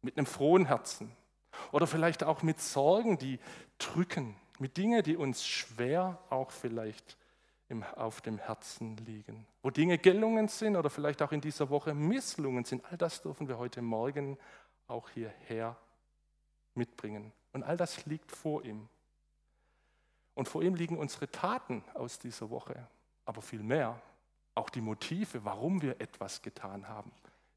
mit 0.00 0.16
einem 0.16 0.26
frohen 0.26 0.66
Herzen 0.66 1.12
oder 1.70 1.86
vielleicht 1.86 2.24
auch 2.24 2.42
mit 2.42 2.60
Sorgen, 2.60 3.18
die 3.18 3.38
drücken, 3.78 4.36
mit 4.58 4.76
Dingen, 4.76 5.02
die 5.02 5.16
uns 5.16 5.46
schwer 5.46 6.18
auch 6.30 6.50
vielleicht 6.50 7.16
im, 7.68 7.82
auf 7.82 8.20
dem 8.20 8.38
Herzen 8.38 8.96
liegen, 8.98 9.46
wo 9.62 9.70
Dinge 9.70 9.98
gelungen 9.98 10.48
sind 10.48 10.76
oder 10.76 10.90
vielleicht 10.90 11.22
auch 11.22 11.32
in 11.32 11.40
dieser 11.40 11.70
Woche 11.70 11.94
misslungen 11.94 12.64
sind. 12.64 12.84
All 12.90 12.98
das 12.98 13.22
dürfen 13.22 13.48
wir 13.48 13.58
heute 13.58 13.80
Morgen 13.80 14.38
auch 14.86 15.08
hierher 15.10 15.76
mitbringen. 16.74 17.32
Und 17.52 17.62
all 17.62 17.76
das 17.76 18.04
liegt 18.06 18.32
vor 18.32 18.64
ihm. 18.64 18.88
Und 20.34 20.48
vor 20.48 20.62
ihm 20.62 20.74
liegen 20.74 20.96
unsere 20.96 21.30
Taten 21.30 21.84
aus 21.94 22.18
dieser 22.18 22.50
Woche, 22.50 22.86
aber 23.24 23.42
viel 23.42 23.62
mehr 23.62 24.00
auch 24.54 24.70
die 24.70 24.80
Motive, 24.80 25.44
warum 25.44 25.80
wir 25.82 26.00
etwas 26.00 26.42
getan 26.42 26.88
haben. 26.88 27.10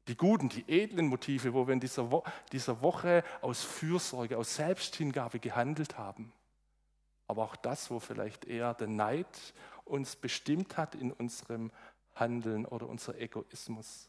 Die 0.08 0.16
guten, 0.16 0.48
die 0.48 0.64
edlen 0.68 1.08
Motive, 1.08 1.52
wo 1.52 1.66
wir 1.66 1.74
in 1.74 1.80
dieser, 1.80 2.10
Wo 2.10 2.22
dieser 2.52 2.80
Woche 2.80 3.24
aus 3.40 3.64
Fürsorge, 3.64 4.38
aus 4.38 4.54
Selbsthingabe 4.54 5.40
gehandelt 5.40 5.98
haben. 5.98 6.32
Aber 7.26 7.42
auch 7.42 7.56
das, 7.56 7.90
wo 7.90 7.98
vielleicht 7.98 8.44
eher 8.44 8.72
der 8.74 8.86
Neid 8.86 9.26
uns 9.84 10.14
bestimmt 10.14 10.76
hat 10.76 10.94
in 10.94 11.12
unserem 11.12 11.72
Handeln 12.14 12.66
oder 12.66 12.88
unser 12.88 13.18
Egoismus. 13.18 14.08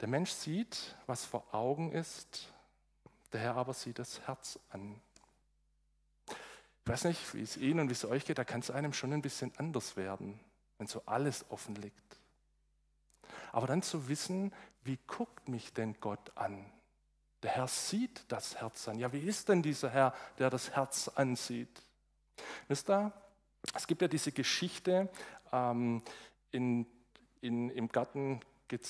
Der 0.00 0.08
Mensch 0.08 0.30
sieht, 0.30 0.96
was 1.06 1.24
vor 1.24 1.54
Augen 1.54 1.92
ist, 1.92 2.52
der 3.32 3.40
Herr 3.40 3.56
aber 3.56 3.72
sieht 3.74 3.98
das 3.98 4.20
Herz 4.26 4.58
an. 4.70 5.00
Ich 6.86 6.92
weiß 6.92 7.02
nicht, 7.06 7.34
wie 7.34 7.42
es 7.42 7.56
Ihnen 7.56 7.80
und 7.80 7.88
wie 7.88 7.94
es 7.94 8.04
euch 8.04 8.24
geht, 8.24 8.38
da 8.38 8.44
kann 8.44 8.60
es 8.60 8.70
einem 8.70 8.92
schon 8.92 9.12
ein 9.12 9.20
bisschen 9.20 9.50
anders 9.56 9.96
werden, 9.96 10.38
wenn 10.78 10.86
so 10.86 11.02
alles 11.04 11.44
offen 11.50 11.74
liegt. 11.74 12.20
Aber 13.50 13.66
dann 13.66 13.82
zu 13.82 14.06
wissen, 14.08 14.52
wie 14.84 14.96
guckt 15.08 15.48
mich 15.48 15.72
denn 15.72 15.96
Gott 16.00 16.30
an? 16.36 16.64
Der 17.42 17.50
Herr 17.50 17.66
sieht 17.66 18.24
das 18.28 18.60
Herz 18.60 18.86
an. 18.86 19.00
Ja, 19.00 19.12
wie 19.12 19.18
ist 19.18 19.48
denn 19.48 19.64
dieser 19.64 19.90
Herr, 19.90 20.14
der 20.38 20.48
das 20.48 20.76
Herz 20.76 21.08
ansieht? 21.08 21.82
Wisst 22.68 22.88
ihr, 22.88 23.12
es 23.74 23.88
gibt 23.88 24.00
ja 24.00 24.06
diese 24.06 24.30
Geschichte 24.30 25.08
ähm, 25.52 26.02
in, 26.52 26.86
in, 27.40 27.68
im 27.70 27.88
Garten, 27.88 28.38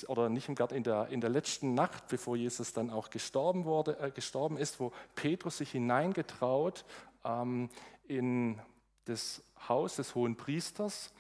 oder 0.09 0.29
nicht 0.29 0.51
im 0.51 0.55
Garten, 0.55 0.75
in 0.75 0.83
der, 0.83 1.09
in 1.09 1.23
der 1.23 1.31
letzten 1.31 1.73
Nacht, 1.73 2.09
bevor 2.09 2.37
Jesus 2.37 2.75
dann 2.75 2.91
auch 2.91 3.09
gestorben, 3.09 3.65
wurde, 3.65 3.99
äh, 4.01 4.11
gestorben 4.11 4.59
ist, 4.59 4.81
wo 4.81 4.93
Petrus 5.15 5.57
sich 5.57 5.71
hineingetraut 5.71 6.85
ähm, 7.27 7.69
in 8.07 8.61
das 9.05 9.43
Haus 9.69 9.97
des 9.97 10.15
hohen 10.15 10.37
Priesters 10.37 11.13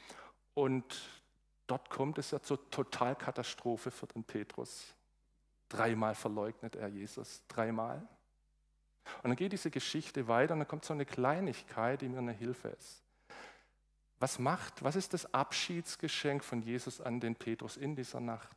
und 0.54 0.84
Dort 1.66 1.90
kommt 1.90 2.18
es 2.18 2.30
ja 2.30 2.40
zur 2.40 2.70
Totalkatastrophe 2.70 3.90
für 3.90 4.06
den 4.06 4.22
Petrus. 4.24 4.94
Dreimal 5.68 6.14
verleugnet 6.14 6.76
er 6.76 6.88
Jesus, 6.88 7.42
dreimal. 7.48 8.06
Und 9.22 9.30
dann 9.30 9.36
geht 9.36 9.52
diese 9.52 9.70
Geschichte 9.70 10.28
weiter 10.28 10.54
und 10.54 10.60
dann 10.60 10.68
kommt 10.68 10.84
so 10.84 10.94
eine 10.94 11.06
Kleinigkeit, 11.06 12.00
die 12.00 12.08
mir 12.08 12.18
eine 12.18 12.32
Hilfe 12.32 12.68
ist. 12.68 13.02
Was 14.18 14.38
macht, 14.38 14.82
was 14.82 14.96
ist 14.96 15.12
das 15.12 15.32
Abschiedsgeschenk 15.34 16.42
von 16.42 16.62
Jesus 16.62 17.00
an 17.00 17.20
den 17.20 17.34
Petrus 17.34 17.76
in 17.76 17.96
dieser 17.96 18.20
Nacht? 18.20 18.56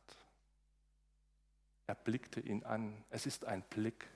Er 1.86 1.96
blickte 1.96 2.40
ihn 2.40 2.62
an. 2.64 3.04
Es 3.10 3.26
ist 3.26 3.44
ein 3.44 3.62
Blick. 3.62 4.08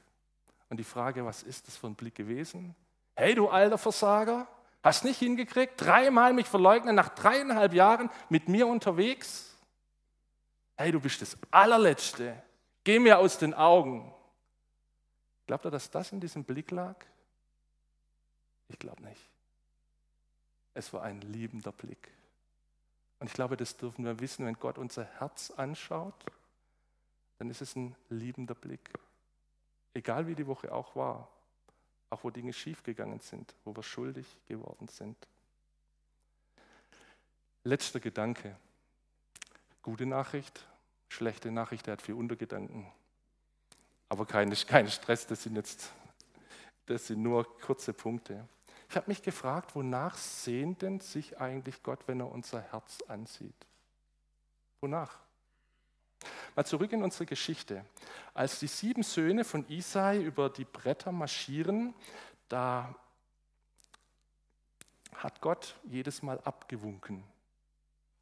Und 0.71 0.79
die 0.79 0.85
Frage, 0.85 1.25
was 1.25 1.43
ist 1.43 1.67
das 1.67 1.77
für 1.77 1.89
ein 1.89 1.97
Blick 1.97 2.15
gewesen? 2.15 2.75
Hey, 3.15 3.35
du 3.35 3.49
alter 3.49 3.79
Versager, 3.79 4.49
Hast 4.85 5.03
nicht 5.03 5.19
hingekriegt? 5.19 5.81
Dreimal 5.81 6.35
mich 6.35 6.47
verleugnen, 6.47 6.95
nach 6.95 7.09
dreieinhalb 7.09 7.73
Jahren 7.73 8.11
mit 8.29 8.51
mir 8.51 8.67
unterwegs? 8.67 9.57
Hey, 10.77 10.93
du 10.93 11.01
bist 11.01 11.23
das 11.23 11.39
allerletzte. 11.51 12.43
Geh 12.85 12.99
mir 12.99 13.19
aus 13.19 13.39
den 13.39 13.55
Augen. 13.55 14.13
Glaubt 15.47 15.65
ihr, 15.65 15.71
dass 15.71 15.91
das 15.91 16.13
in 16.13 16.21
diesem 16.21 16.45
Blick 16.45 16.71
lag? 16.71 16.97
Ich 18.69 18.79
glaube 18.79 19.03
nicht. 19.03 19.31
Es 20.75 20.93
war 20.93 21.03
ein 21.03 21.23
liebender 21.23 21.73
Blick. 21.73 22.11
Und 23.21 23.29
ich 23.29 23.33
glaube, 23.33 23.57
das 23.57 23.79
dürfen 23.79 24.05
wir 24.05 24.21
wissen, 24.21 24.45
wenn 24.45 24.59
Gott 24.59 24.77
unser 24.77 25.05
Herz 25.05 25.51
anschaut, 25.51 26.27
dann 27.39 27.49
ist 27.49 27.63
es 27.63 27.75
ein 27.75 27.97
liebender 28.11 28.55
Blick. 28.55 28.91
Egal 29.95 30.27
wie 30.27 30.35
die 30.35 30.47
Woche 30.47 30.71
auch 30.71 30.95
war. 30.95 31.34
Auch 32.15 32.23
wo 32.23 32.31
Dinge 32.31 32.53
schiefgegangen 32.53 33.19
sind, 33.19 33.53
wo 33.65 33.75
wir 33.75 33.83
schuldig 33.83 34.25
geworden 34.47 34.87
sind. 34.87 35.17
Letzter 37.65 37.99
Gedanke. 37.99 38.57
Gute 39.83 40.07
Nachricht, 40.07 40.65
schlechte 41.09 41.51
Nachricht, 41.51 41.89
er 41.89 41.95
hat 41.95 42.03
vier 42.03 42.17
Untergedanken. 42.17 42.87
Aber 44.09 44.27
kein, 44.27 44.53
kein 44.53 44.89
Stress, 44.89 45.27
das 45.27 45.43
sind 45.43 45.57
jetzt 45.57 45.93
das 46.87 47.09
sind 47.09 47.21
nur 47.21 47.59
kurze 47.59 47.93
Punkte. 47.93 48.47
Ich 48.89 48.95
habe 48.95 49.09
mich 49.09 49.21
gefragt, 49.21 49.75
wonach 49.75 50.17
sehnt 50.17 50.83
denn 50.83 51.01
sich 51.01 51.41
eigentlich 51.41 51.83
Gott, 51.83 52.07
wenn 52.07 52.21
er 52.21 52.31
unser 52.31 52.61
Herz 52.61 53.03
ansieht? 53.09 53.67
Wonach? 54.81 55.19
Mal 56.55 56.65
zurück 56.65 56.93
in 56.93 57.03
unsere 57.03 57.27
Geschichte. 57.27 57.85
Als 58.33 58.59
die 58.59 58.69
sieben 58.69 59.03
Söhne 59.03 59.45
von 59.45 59.69
Isai 59.69 60.21
über 60.23 60.49
die 60.51 60.65
Bretter 60.65 61.11
marschieren, 61.11 61.95
da 62.49 62.95
hat 65.17 65.41
Gott 65.41 65.75
jedes 65.85 66.23
Mal 66.23 66.41
abgewunken. 66.41 67.25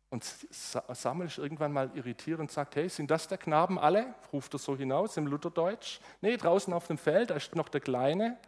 Und 0.09 0.25
Samuel 0.51 1.29
ist 1.29 1.39
irgendwann 1.39 1.73
mal 1.73 1.91
irritiert 1.95 2.39
und 2.39 2.51
sagt, 2.51 2.77
hey, 2.77 2.89
sind 2.89 3.11
das 3.11 3.29
der 3.29 3.39
Knaben 3.39 3.79
alle? 3.79 4.15
Ruft 4.31 4.55
er 4.55 4.59
so 4.59 4.77
hinaus 4.77 5.17
im 5.17 5.27
Lutherdeutsch. 5.27 6.01
Nee, 6.21 6.37
draußen 6.37 6.73
auf 6.75 6.87
dem 6.87 6.99
Feld, 6.99 7.31
da 7.31 7.37
ist 7.37 7.57
noch 7.57 7.71
der 7.71 7.81
Kleine, 7.81 8.39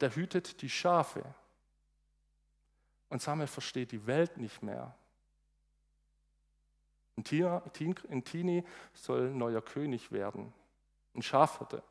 der 0.00 0.14
hütet 0.14 0.60
die 0.60 0.68
Schafe. 0.68 1.24
Und 3.08 3.22
Samuel 3.22 3.48
versteht 3.48 3.92
die 3.92 4.06
Welt 4.06 4.36
nicht 4.36 4.62
mehr. 4.62 4.94
Ein 7.20 8.24
Tini 8.24 8.64
soll 8.94 9.30
neuer 9.30 9.62
König 9.62 10.12
werden, 10.12 10.52
ein 11.14 11.22
Schafhirte. 11.22 11.82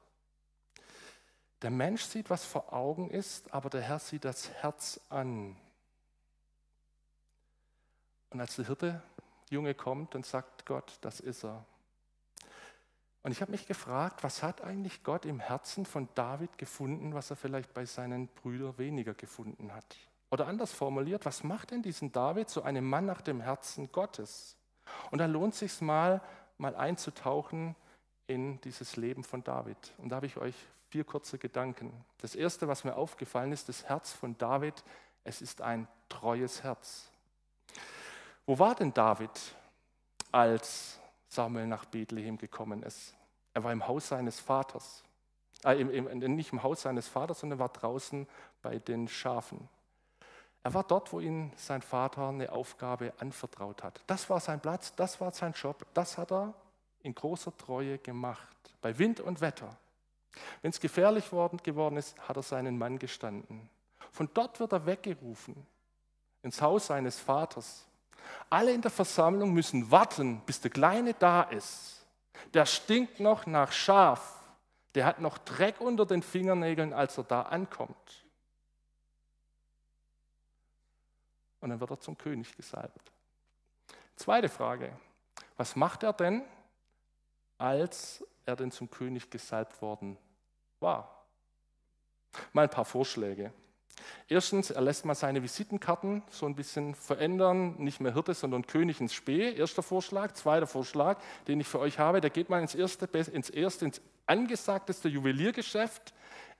Der 1.62 1.72
Mensch 1.72 2.04
sieht, 2.04 2.30
was 2.30 2.46
vor 2.46 2.72
Augen 2.72 3.10
ist, 3.10 3.54
aber 3.54 3.70
der 3.70 3.82
Herr 3.82 4.00
sieht 4.00 4.24
das 4.24 4.50
Herz 4.50 5.00
an. 5.10 5.58
Und 8.30 8.40
als 8.40 8.56
der 8.56 8.66
Hirte 8.66 9.02
Junge 9.50 9.74
kommt, 9.74 10.16
dann 10.16 10.24
sagt 10.24 10.66
Gott, 10.66 10.98
das 11.02 11.20
ist 11.20 11.44
er. 11.44 11.66
Und 13.24 13.32
ich 13.32 13.42
habe 13.42 13.52
mich 13.52 13.68
gefragt, 13.68 14.24
was 14.24 14.44
hat 14.44 14.62
eigentlich 14.62 15.04
Gott 15.04 15.26
im 15.26 15.40
Herzen 15.40 15.86
von 15.86 16.08
David 16.16 16.58
gefunden, 16.58 17.14
was 17.14 17.30
er 17.30 17.36
vielleicht 17.36 17.74
bei 17.74 17.86
seinen 17.86 18.28
Brüdern 18.28 18.78
weniger 18.78 19.14
gefunden 19.14 19.74
hat? 19.74 19.98
Oder 20.32 20.48
anders 20.48 20.72
formuliert, 20.72 21.26
was 21.26 21.44
macht 21.44 21.72
denn 21.72 21.82
diesen 21.82 22.12
David 22.12 22.50
zu 22.50 22.64
einem 22.64 22.88
Mann 22.88 23.06
nach 23.06 23.22
dem 23.22 23.42
Herzen 23.42 23.92
Gottes? 23.92 24.56
Und 25.12 25.20
da 25.20 25.26
lohnt 25.26 25.54
es 25.54 25.60
sich 25.60 25.82
mal, 25.82 26.22
mal 26.58 26.76
einzutauchen 26.76 27.76
in 28.28 28.62
dieses 28.62 28.96
Leben 28.96 29.24
von 29.24 29.44
David. 29.44 29.78
Und 29.98 30.10
da 30.10 30.18
habe 30.18 30.26
ich 30.26 30.38
euch 30.38 30.56
vier 30.90 31.04
kurze 31.04 31.38
Gedanken. 31.38 31.94
Das 32.20 32.36
erste, 32.36 32.68
was 32.68 32.84
mir 32.84 32.96
aufgefallen 32.96 33.52
ist, 33.52 33.70
das 33.70 33.86
Herz 33.86 34.14
von 34.14 34.38
David, 34.38 34.84
es 35.24 35.42
ist 35.42 35.62
ein 35.62 35.88
treues 36.10 36.64
Herz. 36.64 37.10
Wo 38.46 38.58
war 38.58 38.76
denn 38.76 38.94
David, 38.94 39.32
als 40.32 41.00
Samuel 41.28 41.68
nach 41.68 41.86
Bethlehem 41.86 42.38
gekommen 42.38 42.84
ist? 42.84 43.14
Er 43.54 43.64
war 43.64 43.72
im 43.72 43.88
Haus 43.88 44.08
seines 44.08 44.40
Vaters. 44.40 45.04
Äh, 45.64 45.80
im, 45.82 46.08
im, 46.08 46.36
nicht 46.36 46.54
im 46.54 46.64
Haus 46.64 46.82
seines 46.82 47.08
Vaters, 47.08 47.40
sondern 47.40 47.60
war 47.60 47.70
draußen 47.70 48.28
bei 48.62 48.80
den 48.80 49.08
Schafen. 49.08 49.68
Er 50.64 50.74
war 50.74 50.84
dort, 50.84 51.12
wo 51.14 51.20
ihm 51.20 51.52
sein 51.56 51.82
Vater 51.82 52.28
eine 52.28 52.52
Aufgabe 52.52 53.14
anvertraut 53.18 53.84
hat. 53.84 54.02
Das 54.08 54.30
war 54.30 54.40
sein 54.40 54.60
Platz, 54.60 54.94
das 54.96 55.22
war 55.22 55.32
sein 55.32 55.54
Job, 55.54 55.86
das 55.94 56.18
hat 56.18 56.32
er 56.32 56.54
in 57.02 57.16
großer 57.16 57.56
Treue 57.58 57.98
gemacht, 57.98 58.58
bei 58.82 58.98
Wind 58.98 59.22
und 59.22 59.42
Wetter. 59.42 59.78
Wenn 60.62 60.72
es 60.72 60.80
gefährlich 60.80 61.30
geworden 61.30 61.98
ist, 61.98 62.18
hat 62.28 62.36
er 62.36 62.44
seinen 62.44 62.78
Mann 62.78 63.00
gestanden. 63.00 63.70
Von 64.12 64.30
dort 64.34 64.60
wird 64.60 64.74
er 64.74 64.86
weggerufen 64.86 65.66
ins 66.42 66.62
Haus 66.62 66.88
seines 66.88 67.20
Vaters. 67.20 67.86
Alle 68.50 68.74
in 68.74 68.82
der 68.82 68.92
Versammlung 68.92 69.54
müssen 69.54 69.92
warten, 69.92 70.42
bis 70.46 70.62
der 70.62 70.72
Kleine 70.72 71.14
da 71.14 71.44
ist. 71.44 72.06
Der 72.54 72.66
stinkt 72.66 73.20
noch 73.20 73.46
nach 73.46 73.72
Schaf. 73.72 74.36
Der 74.96 75.06
hat 75.06 75.20
noch 75.20 75.38
Dreck 75.40 75.82
unter 75.82 76.06
den 76.06 76.24
Fingernägeln, 76.24 76.94
als 76.94 77.18
er 77.18 77.24
da 77.24 77.44
ankommt. 77.44 78.26
Und 81.62 81.70
dann 81.70 81.80
wird 81.80 81.92
er 81.92 82.00
zum 82.00 82.18
König 82.18 82.56
gesalbt. 82.56 83.12
Zweite 84.16 84.50
Frage. 84.50 84.92
Was 85.58 85.76
macht 85.76 86.04
er 86.04 86.14
denn, 86.14 86.44
als 87.58 88.24
er 88.46 88.56
denn 88.56 88.72
zum 88.72 88.90
König 88.90 89.30
gesalbt 89.30 89.82
worden 89.82 90.18
war? 90.80 91.26
Mal 92.54 92.64
ein 92.64 92.70
paar 92.70 92.86
Vorschläge. 92.86 93.52
Erstens, 94.28 94.70
er 94.70 94.82
lässt 94.82 95.06
mal 95.06 95.16
seine 95.16 95.44
Visitenkarten 95.44 96.24
so 96.30 96.46
ein 96.46 96.56
bisschen 96.56 96.96
verändern, 96.96 97.76
nicht 97.78 98.00
mehr 98.00 98.14
Hirte, 98.14 98.34
sondern 98.34 98.66
König 98.66 99.02
ins 99.02 99.14
Spee. 99.14 99.54
Erster 99.54 99.84
Vorschlag. 99.84 100.34
Zweiter 100.34 100.68
Vorschlag, 100.68 101.20
den 101.48 101.60
ich 101.60 101.68
für 101.68 101.80
euch 101.80 102.00
habe, 102.00 102.22
der 102.22 102.30
geht 102.30 102.50
mal 102.50 102.62
ins 102.62 102.76
erste, 102.76 103.06
ins 103.06 103.50
erste, 103.50 103.86
ins 103.86 104.02
angesagteste 104.26 105.10
Juweliergeschäft 105.10 106.14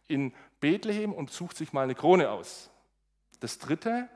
in 0.08 0.34
Bethlehem 0.60 1.14
und 1.14 1.32
sucht 1.32 1.56
sich 1.56 1.72
mal 1.72 1.84
eine 1.84 1.96
Krone 1.96 2.32
aus. 2.32 2.70
Das 3.40 3.60
dritte, 3.60 4.10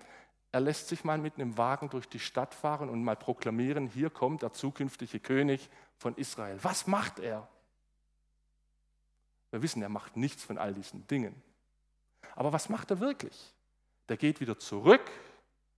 er 0.54 0.60
lässt 0.60 0.88
sich 0.88 1.04
mal 1.04 1.18
mit 1.18 1.34
einem 1.36 1.58
Wagen 1.58 1.89
durch 1.89 2.08
die 2.08 2.20
Stadt 2.20 2.54
fahren 2.54 2.88
und 2.88 3.04
mal 3.04 3.16
proklamieren, 3.16 3.88
hier 3.88 4.12
kommt 4.12 4.44
der 4.44 4.54
zukünftige 4.54 5.20
König 5.20 5.68
von 5.98 6.16
Israel. 6.16 6.60
Was 6.62 6.86
macht 6.86 7.18
er? 7.18 7.48
Wir 9.50 9.63
wissen, 9.63 9.82
er 9.82 9.89
macht 9.89 10.16
nichts 10.16 10.44
von 10.44 10.60
all 10.60 10.76
diesen 10.76 11.08
Dingen. 11.08 11.42
Aber 12.36 12.54
was 12.54 12.70
macht 12.70 12.92
er 12.92 13.00
wirklich? 13.00 13.52
Der 14.10 14.16
geht 14.16 14.42
wieder 14.42 14.60
zurück 14.60 15.10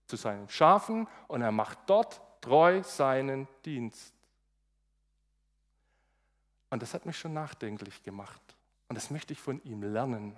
zu 0.08 0.18
seinen 0.18 0.50
Schafen 0.50 1.08
und 1.30 1.42
er 1.42 1.54
macht 1.54 1.80
dort 1.86 2.20
treu 2.42 2.84
seinen 2.84 3.48
Dienst. 3.64 4.14
Und 6.70 6.82
das 6.82 6.94
hat 6.94 7.06
mich 7.06 7.18
schon 7.18 7.34
nachdenklich 7.34 8.04
gemacht. 8.04 8.42
Und 8.90 8.98
das 8.98 9.10
möchte 9.10 9.32
ich 9.32 9.40
von 9.40 9.64
ihm 9.64 9.84
lernen. 9.84 10.38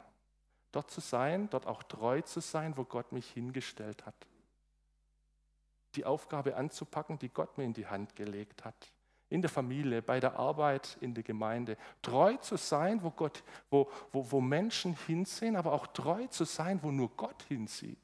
Dort 0.72 0.92
zu 0.92 1.02
sein, 1.02 1.50
dort 1.50 1.66
auch 1.66 1.84
treu 1.84 2.22
zu 2.22 2.40
sein, 2.40 2.78
wo 2.78 2.84
Gott 2.84 3.12
mich 3.12 3.30
hingestellt 3.32 4.06
hat. 4.06 4.16
Die 5.96 6.06
Aufgabe 6.06 6.56
anzupacken, 6.56 7.18
die 7.18 7.30
Gott 7.30 7.58
mir 7.58 7.64
in 7.64 7.74
die 7.74 7.88
Hand 7.88 8.16
gelegt 8.16 8.66
hat 8.66 8.92
in 9.30 9.42
der 9.42 9.50
Familie, 9.50 10.02
bei 10.02 10.20
der 10.20 10.40
Arbeit, 10.40 10.98
in 11.02 11.14
der 11.14 11.24
Gemeinde. 11.24 11.78
Treu 12.02 12.38
zu 12.38 12.56
sein, 12.56 13.04
wo, 13.04 13.12
Gott, 13.12 13.44
wo, 13.70 13.90
wo, 14.12 14.32
wo 14.32 14.42
Menschen 14.42 14.96
hinsehen, 15.06 15.56
aber 15.56 15.74
auch 15.74 15.88
treu 15.88 16.28
zu 16.28 16.46
sein, 16.46 16.80
wo 16.82 16.92
nur 16.92 17.10
Gott 17.18 17.44
hinsieht. 17.44 17.98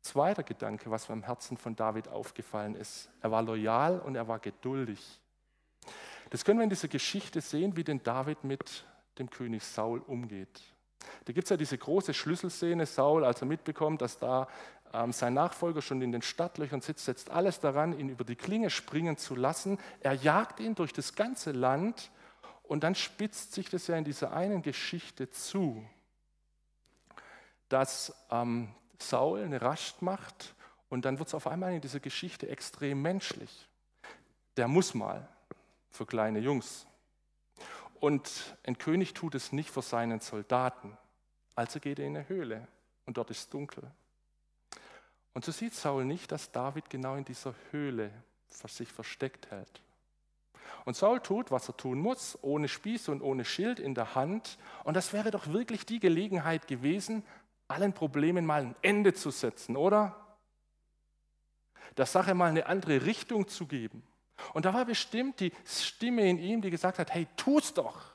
Zweiter 0.00 0.42
Gedanke, 0.42 0.90
was 0.90 1.08
mir 1.08 1.14
im 1.14 1.22
Herzen 1.22 1.56
von 1.56 1.76
David 1.76 2.08
aufgefallen 2.08 2.74
ist. 2.74 3.08
Er 3.20 3.30
war 3.30 3.42
loyal 3.42 4.00
und 4.00 4.14
er 4.14 4.26
war 4.26 4.38
geduldig. 4.38 5.20
Das 6.30 6.44
können 6.44 6.58
wir 6.58 6.64
in 6.64 6.70
dieser 6.70 6.88
Geschichte 6.88 7.40
sehen, 7.40 7.76
wie 7.76 7.84
denn 7.84 8.02
David 8.02 8.42
mit 8.42 8.84
dem 9.18 9.28
König 9.28 9.62
Saul 9.62 10.00
umgeht. 10.00 10.62
Da 11.24 11.32
gibt 11.32 11.44
es 11.44 11.50
ja 11.50 11.56
diese 11.56 11.78
große 11.78 12.14
Schlüsselszene, 12.14 12.86
Saul, 12.86 13.24
als 13.24 13.40
er 13.40 13.46
mitbekommt, 13.46 14.02
dass 14.02 14.18
da 14.18 14.48
ähm, 14.92 15.12
sein 15.12 15.34
Nachfolger 15.34 15.82
schon 15.82 16.02
in 16.02 16.12
den 16.12 16.22
Stadtlöchern 16.22 16.80
sitzt, 16.80 17.04
setzt 17.04 17.30
alles 17.30 17.60
daran, 17.60 17.98
ihn 17.98 18.08
über 18.08 18.24
die 18.24 18.36
Klinge 18.36 18.70
springen 18.70 19.16
zu 19.16 19.34
lassen. 19.34 19.78
Er 20.00 20.14
jagt 20.14 20.60
ihn 20.60 20.74
durch 20.74 20.92
das 20.92 21.14
ganze 21.14 21.52
Land 21.52 22.10
und 22.62 22.84
dann 22.84 22.94
spitzt 22.94 23.52
sich 23.52 23.68
das 23.68 23.86
ja 23.86 23.96
in 23.96 24.04
dieser 24.04 24.32
einen 24.32 24.62
Geschichte 24.62 25.30
zu, 25.30 25.84
dass 27.68 28.14
ähm, 28.30 28.74
Saul 28.98 29.42
eine 29.42 29.62
Rast 29.62 30.02
macht 30.02 30.54
und 30.88 31.04
dann 31.04 31.18
wird 31.18 31.28
es 31.28 31.34
auf 31.34 31.46
einmal 31.46 31.72
in 31.72 31.80
dieser 31.80 32.00
Geschichte 32.00 32.48
extrem 32.48 33.00
menschlich. 33.00 33.68
Der 34.56 34.68
muss 34.68 34.94
mal 34.94 35.26
für 35.90 36.04
kleine 36.04 36.38
Jungs. 36.38 36.86
Und 38.02 38.56
ein 38.66 38.78
König 38.78 39.14
tut 39.14 39.36
es 39.36 39.52
nicht 39.52 39.70
für 39.70 39.80
seinen 39.80 40.18
Soldaten. 40.18 40.98
Also 41.54 41.78
geht 41.78 42.00
er 42.00 42.06
in 42.06 42.16
eine 42.16 42.28
Höhle 42.28 42.66
und 43.06 43.16
dort 43.16 43.30
ist 43.30 43.54
dunkel. 43.54 43.88
Und 45.34 45.44
so 45.44 45.52
sieht 45.52 45.72
Saul 45.72 46.04
nicht, 46.04 46.32
dass 46.32 46.50
David 46.50 46.90
genau 46.90 47.14
in 47.14 47.24
dieser 47.24 47.54
Höhle 47.70 48.10
sich 48.48 48.88
versteckt 48.88 49.52
hält. 49.52 49.82
Und 50.84 50.96
Saul 50.96 51.20
tut, 51.20 51.52
was 51.52 51.68
er 51.68 51.76
tun 51.76 52.00
muss, 52.00 52.36
ohne 52.42 52.66
Spieß 52.66 53.08
und 53.08 53.22
ohne 53.22 53.44
Schild 53.44 53.78
in 53.78 53.94
der 53.94 54.16
Hand. 54.16 54.58
Und 54.82 54.94
das 54.94 55.12
wäre 55.12 55.30
doch 55.30 55.52
wirklich 55.52 55.86
die 55.86 56.00
Gelegenheit 56.00 56.66
gewesen, 56.66 57.22
allen 57.68 57.92
Problemen 57.92 58.44
mal 58.44 58.62
ein 58.62 58.74
Ende 58.82 59.14
zu 59.14 59.30
setzen, 59.30 59.76
oder? 59.76 60.36
Der 61.96 62.06
Sache 62.06 62.34
mal 62.34 62.50
eine 62.50 62.66
andere 62.66 63.06
Richtung 63.06 63.46
zu 63.46 63.68
geben. 63.68 64.02
Und 64.54 64.64
da 64.64 64.74
war 64.74 64.84
bestimmt 64.84 65.40
die 65.40 65.52
Stimme 65.64 66.28
in 66.28 66.38
ihm, 66.38 66.62
die 66.62 66.70
gesagt 66.70 66.98
hat, 66.98 67.12
hey, 67.12 67.26
tu's 67.36 67.74
doch 67.74 68.12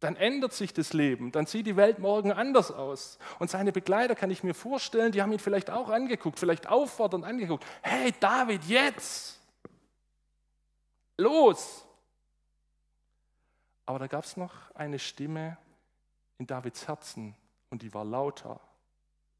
dann 0.00 0.16
ändert 0.16 0.54
sich 0.54 0.72
das 0.72 0.94
Leben, 0.94 1.30
dann 1.30 1.46
sieht 1.46 1.66
die 1.66 1.76
Welt 1.76 1.98
morgen 1.98 2.32
anders 2.32 2.72
aus. 2.72 3.18
Und 3.38 3.50
seine 3.50 3.70
Begleiter 3.70 4.14
kann 4.14 4.30
ich 4.30 4.42
mir 4.42 4.54
vorstellen, 4.54 5.12
die 5.12 5.20
haben 5.20 5.30
ihn 5.30 5.38
vielleicht 5.38 5.70
auch 5.70 5.90
angeguckt, 5.90 6.38
vielleicht 6.38 6.66
auffordernd 6.66 7.24
angeguckt. 7.24 7.64
Hey 7.82 8.12
David, 8.18 8.64
jetzt! 8.64 9.38
Los! 11.18 11.84
Aber 13.84 13.98
da 13.98 14.06
gab 14.06 14.24
es 14.24 14.38
noch 14.38 14.74
eine 14.74 14.98
Stimme 14.98 15.58
in 16.38 16.46
Davids 16.46 16.88
Herzen 16.88 17.36
und 17.68 17.82
die 17.82 17.92
war 17.92 18.04
lauter. 18.04 18.58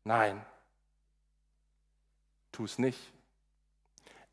Nein, 0.04 0.44
tu 2.52 2.64
es 2.64 2.78
nicht. 2.78 3.12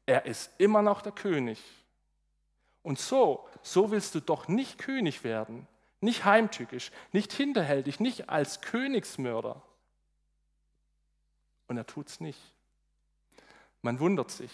Er 0.08 0.26
ist 0.26 0.52
immer 0.58 0.82
noch 0.82 1.04
der 1.04 1.12
König. 1.12 1.62
Und 2.82 2.98
so, 2.98 3.48
so 3.62 3.92
willst 3.92 4.16
du 4.16 4.22
doch 4.22 4.48
nicht 4.48 4.78
König 4.80 5.26
werden, 5.26 5.68
nicht 6.00 6.24
heimtückisch, 6.24 6.92
nicht 7.12 7.34
hinterhältig, 7.34 8.00
nicht 8.00 8.30
als 8.30 8.62
Königsmörder. 8.62 9.62
Und 11.68 11.78
er 11.78 11.86
tut 11.86 12.08
es 12.08 12.22
nicht. 12.22 12.40
Man 13.82 14.00
wundert 14.00 14.32
sich, 14.32 14.52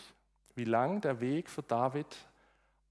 wie 0.55 0.65
lang 0.65 1.01
der 1.01 1.21
Weg 1.21 1.47
für 1.47 1.61
David 1.61 2.07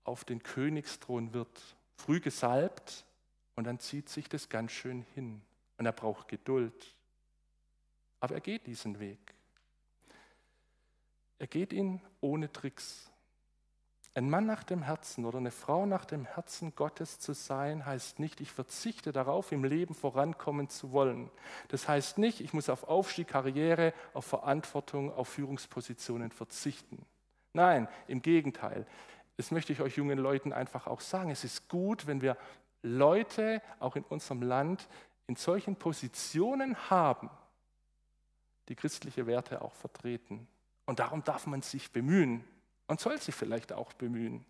auf 0.04 0.24
den 0.24 0.42
Königsthron 0.42 1.34
wird. 1.34 1.60
Früh 1.96 2.20
gesalbt 2.20 3.04
und 3.56 3.64
dann 3.64 3.80
zieht 3.80 4.08
sich 4.08 4.28
das 4.28 4.48
ganz 4.48 4.70
schön 4.70 5.02
hin. 5.14 5.42
Und 5.78 5.86
er 5.86 5.92
braucht 5.92 6.28
Geduld. 6.28 6.96
Aber 8.20 8.36
er 8.36 8.40
geht 8.40 8.68
diesen 8.68 9.00
Weg. 9.00 9.18
Er 11.42 11.48
geht 11.48 11.72
ihn 11.72 12.00
ohne 12.20 12.52
Tricks. 12.52 13.10
Ein 14.14 14.30
Mann 14.30 14.46
nach 14.46 14.62
dem 14.62 14.80
Herzen 14.80 15.24
oder 15.24 15.38
eine 15.38 15.50
Frau 15.50 15.86
nach 15.86 16.04
dem 16.04 16.24
Herzen 16.24 16.72
Gottes 16.76 17.18
zu 17.18 17.32
sein, 17.32 17.84
heißt 17.84 18.20
nicht, 18.20 18.40
ich 18.40 18.52
verzichte 18.52 19.10
darauf, 19.10 19.50
im 19.50 19.64
Leben 19.64 19.92
vorankommen 19.92 20.68
zu 20.68 20.92
wollen. 20.92 21.32
Das 21.66 21.88
heißt 21.88 22.18
nicht, 22.18 22.40
ich 22.40 22.52
muss 22.52 22.68
auf 22.68 22.84
Aufstieg, 22.84 23.26
Karriere, 23.26 23.92
auf 24.14 24.24
Verantwortung, 24.24 25.12
auf 25.12 25.30
Führungspositionen 25.30 26.30
verzichten. 26.30 27.04
Nein, 27.54 27.88
im 28.06 28.22
Gegenteil. 28.22 28.86
Das 29.36 29.50
möchte 29.50 29.72
ich 29.72 29.80
euch 29.80 29.96
jungen 29.96 30.20
Leuten 30.20 30.52
einfach 30.52 30.86
auch 30.86 31.00
sagen. 31.00 31.30
Es 31.30 31.42
ist 31.42 31.68
gut, 31.68 32.06
wenn 32.06 32.22
wir 32.22 32.36
Leute 32.82 33.60
auch 33.80 33.96
in 33.96 34.04
unserem 34.04 34.42
Land 34.42 34.88
in 35.26 35.34
solchen 35.34 35.74
Positionen 35.74 36.76
haben, 36.88 37.30
die 38.68 38.76
christliche 38.76 39.26
Werte 39.26 39.60
auch 39.60 39.74
vertreten. 39.74 40.46
Und 40.86 40.98
darum 40.98 41.24
darf 41.24 41.46
man 41.46 41.62
sich 41.62 41.92
bemühen 41.92 42.44
und 42.86 43.00
soll 43.00 43.20
sich 43.20 43.34
vielleicht 43.34 43.72
auch 43.72 43.92
bemühen. 43.92 44.44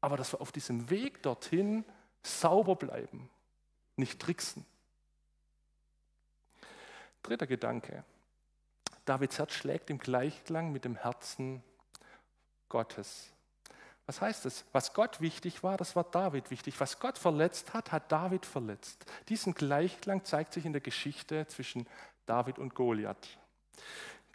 Aber 0.00 0.16
dass 0.16 0.32
wir 0.32 0.40
auf 0.40 0.52
diesem 0.52 0.90
Weg 0.90 1.22
dorthin 1.22 1.84
sauber 2.22 2.76
bleiben, 2.76 3.30
nicht 3.96 4.20
tricksen. 4.20 4.64
Dritter 7.22 7.46
Gedanke. 7.46 8.04
Davids 9.04 9.38
Herz 9.38 9.52
schlägt 9.52 9.90
im 9.90 9.98
Gleichklang 9.98 10.72
mit 10.72 10.84
dem 10.84 10.96
Herzen 10.96 11.62
Gottes. 12.68 13.32
Was 14.06 14.20
heißt 14.20 14.44
das? 14.44 14.64
Was 14.72 14.92
Gott 14.94 15.20
wichtig 15.20 15.64
war, 15.64 15.76
das 15.76 15.96
war 15.96 16.04
David 16.04 16.50
wichtig. 16.50 16.78
Was 16.78 17.00
Gott 17.00 17.18
verletzt 17.18 17.74
hat, 17.74 17.90
hat 17.90 18.12
David 18.12 18.46
verletzt. 18.46 19.04
Diesen 19.28 19.54
Gleichklang 19.54 20.24
zeigt 20.24 20.52
sich 20.52 20.64
in 20.64 20.72
der 20.72 20.80
Geschichte 20.80 21.46
zwischen 21.48 21.88
David 22.26 22.58
und 22.58 22.74
Goliath. 22.74 23.38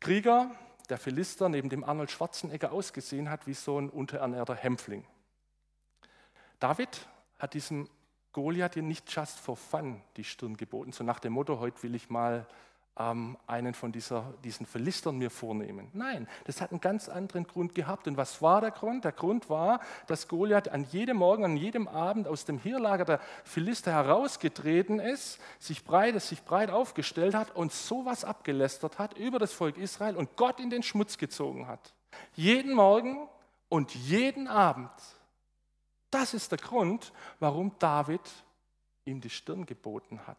Krieger, 0.02 0.54
der 0.89 0.98
Philister, 0.98 1.50
neben 1.50 1.70
dem 1.70 1.84
Arnold 1.84 2.12
Schwarzenegger 2.12 2.72
ausgesehen 2.72 3.30
hat 3.30 3.48
wie 3.48 3.54
so 3.54 3.80
ein 3.80 3.89
unterernährter 3.89 4.56
Hämpfling. 4.56 5.06
David 6.60 7.08
hat 7.39 7.54
diesem 7.54 7.89
Goliath 8.34 8.78
nicht 8.78 9.13
just 9.13 9.39
for 9.39 9.58
fun 9.58 10.02
die 10.15 10.24
Stirn 10.24 10.58
geboten, 10.58 10.91
so 10.91 11.04
nach 11.04 11.20
dem 11.20 11.34
Motto, 11.34 11.60
heute 11.60 11.84
will 11.84 11.96
ich 11.96 12.10
mal 12.10 12.48
ähm, 12.98 13.38
einen 13.48 13.74
von 13.74 13.92
dieser, 13.92 14.34
diesen 14.44 14.66
Philistern 14.66 15.18
mir 15.18 15.30
vornehmen. 15.30 15.90
Nein, 15.94 16.28
das 16.46 16.62
hat 16.62 16.72
einen 16.72 16.82
ganz 16.82 17.10
anderen 17.10 17.48
Grund 17.48 17.74
gehabt. 17.74 18.08
Und 18.08 18.18
was 18.18 18.42
war 18.42 18.62
der 18.62 18.72
Grund? 18.72 19.06
Der 19.06 19.12
Grund 19.12 19.50
war, 19.50 19.80
dass 20.08 20.28
Goliath 20.28 20.70
an 20.70 20.84
jedem 20.92 21.18
Morgen, 21.18 21.46
an 21.46 21.58
jedem 21.58 21.88
Abend 21.88 22.28
aus 22.28 22.46
dem 22.46 22.58
Heerlager 22.58 23.06
der 23.06 23.20
Philister 23.44 23.92
herausgetreten 23.92 25.00
ist, 25.00 25.40
sich 25.60 25.84
breit, 25.84 26.22
sich 26.22 26.44
breit 26.44 26.70
aufgestellt 26.70 27.34
hat 27.34 27.56
und 27.56 27.72
sowas 27.72 28.24
abgelästert 28.26 29.00
hat 29.00 29.18
über 29.18 29.40
das 29.40 29.54
Volk 29.54 29.78
Israel 29.78 30.16
und 30.16 30.36
Gott 30.36 30.60
in 30.60 30.70
den 30.70 30.84
Schmutz 30.84 31.18
gezogen 31.18 31.68
hat. 31.68 31.94
Jeden 32.36 32.74
Morgen 32.74 33.28
und 33.70 33.96
jeden 33.96 34.48
Abend. 34.48 34.92
Das 36.10 36.34
ist 36.34 36.52
der 36.52 36.60
Grund, 36.60 37.14
warum 37.40 37.72
David 37.80 38.22
ihm 39.06 39.22
die 39.22 39.30
Stirn 39.30 39.66
geboten 39.66 40.28
hat. 40.28 40.38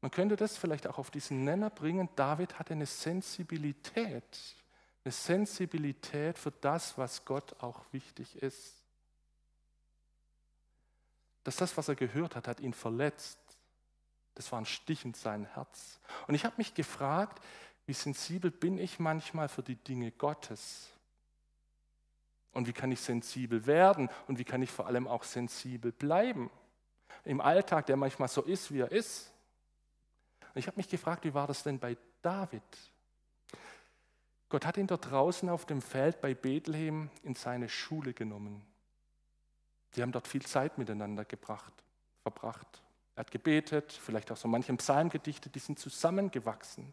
Man 0.00 0.10
könnte 0.10 0.36
das 0.36 0.56
vielleicht 0.56 0.86
auch 0.86 0.98
auf 0.98 1.10
diesen 1.10 1.44
Nenner 1.44 1.70
bringen. 1.70 2.08
David 2.16 2.58
hatte 2.58 2.72
eine 2.72 2.86
Sensibilität, 2.86 4.56
eine 5.04 5.12
Sensibilität 5.12 6.38
für 6.38 6.52
das, 6.52 6.96
was 6.96 7.24
Gott 7.24 7.62
auch 7.62 7.84
wichtig 7.92 8.42
ist. 8.42 8.74
Dass 11.44 11.56
das, 11.56 11.76
was 11.76 11.88
er 11.88 11.94
gehört 11.94 12.36
hat, 12.36 12.48
hat 12.48 12.60
ihn 12.60 12.74
verletzt. 12.74 13.38
Das 14.34 14.50
war 14.52 14.60
ein 14.60 14.66
Stich 14.66 15.04
in 15.04 15.14
sein 15.14 15.44
Herz. 15.44 16.00
Und 16.26 16.34
ich 16.34 16.44
habe 16.44 16.54
mich 16.58 16.74
gefragt, 16.74 17.42
wie 17.86 17.92
sensibel 17.92 18.50
bin 18.50 18.78
ich 18.78 18.98
manchmal 18.98 19.48
für 19.48 19.62
die 19.62 19.76
Dinge 19.76 20.12
Gottes? 20.12 20.90
Und 22.52 22.66
wie 22.66 22.72
kann 22.72 22.92
ich 22.92 23.00
sensibel 23.00 23.66
werden? 23.66 24.08
Und 24.28 24.38
wie 24.38 24.44
kann 24.44 24.62
ich 24.62 24.70
vor 24.70 24.86
allem 24.86 25.06
auch 25.06 25.24
sensibel 25.24 25.92
bleiben? 25.92 26.50
Im 27.24 27.40
Alltag, 27.40 27.86
der 27.86 27.96
manchmal 27.96 28.28
so 28.28 28.42
ist, 28.42 28.72
wie 28.72 28.80
er 28.80 28.92
ist. 28.92 29.32
Und 30.54 30.58
ich 30.58 30.66
habe 30.66 30.76
mich 30.76 30.88
gefragt, 30.88 31.24
wie 31.24 31.34
war 31.34 31.46
das 31.46 31.62
denn 31.62 31.78
bei 31.78 31.96
David? 32.22 32.62
Gott 34.48 34.66
hat 34.66 34.76
ihn 34.76 34.88
dort 34.88 35.10
draußen 35.10 35.48
auf 35.48 35.64
dem 35.64 35.80
Feld 35.80 36.20
bei 36.20 36.34
Bethlehem 36.34 37.08
in 37.22 37.36
seine 37.36 37.68
Schule 37.68 38.12
genommen. 38.12 38.62
Die 39.94 40.02
haben 40.02 40.12
dort 40.12 40.26
viel 40.26 40.44
Zeit 40.44 40.76
miteinander 40.76 41.24
gebracht, 41.24 41.72
verbracht. 42.22 42.82
Er 43.14 43.20
hat 43.20 43.30
gebetet, 43.30 43.92
vielleicht 43.92 44.30
auch 44.32 44.36
so 44.36 44.48
manchem 44.48 44.76
Psalm 44.78 45.08
gedichtet, 45.08 45.54
die 45.54 45.60
sind 45.60 45.78
zusammengewachsen. 45.78 46.92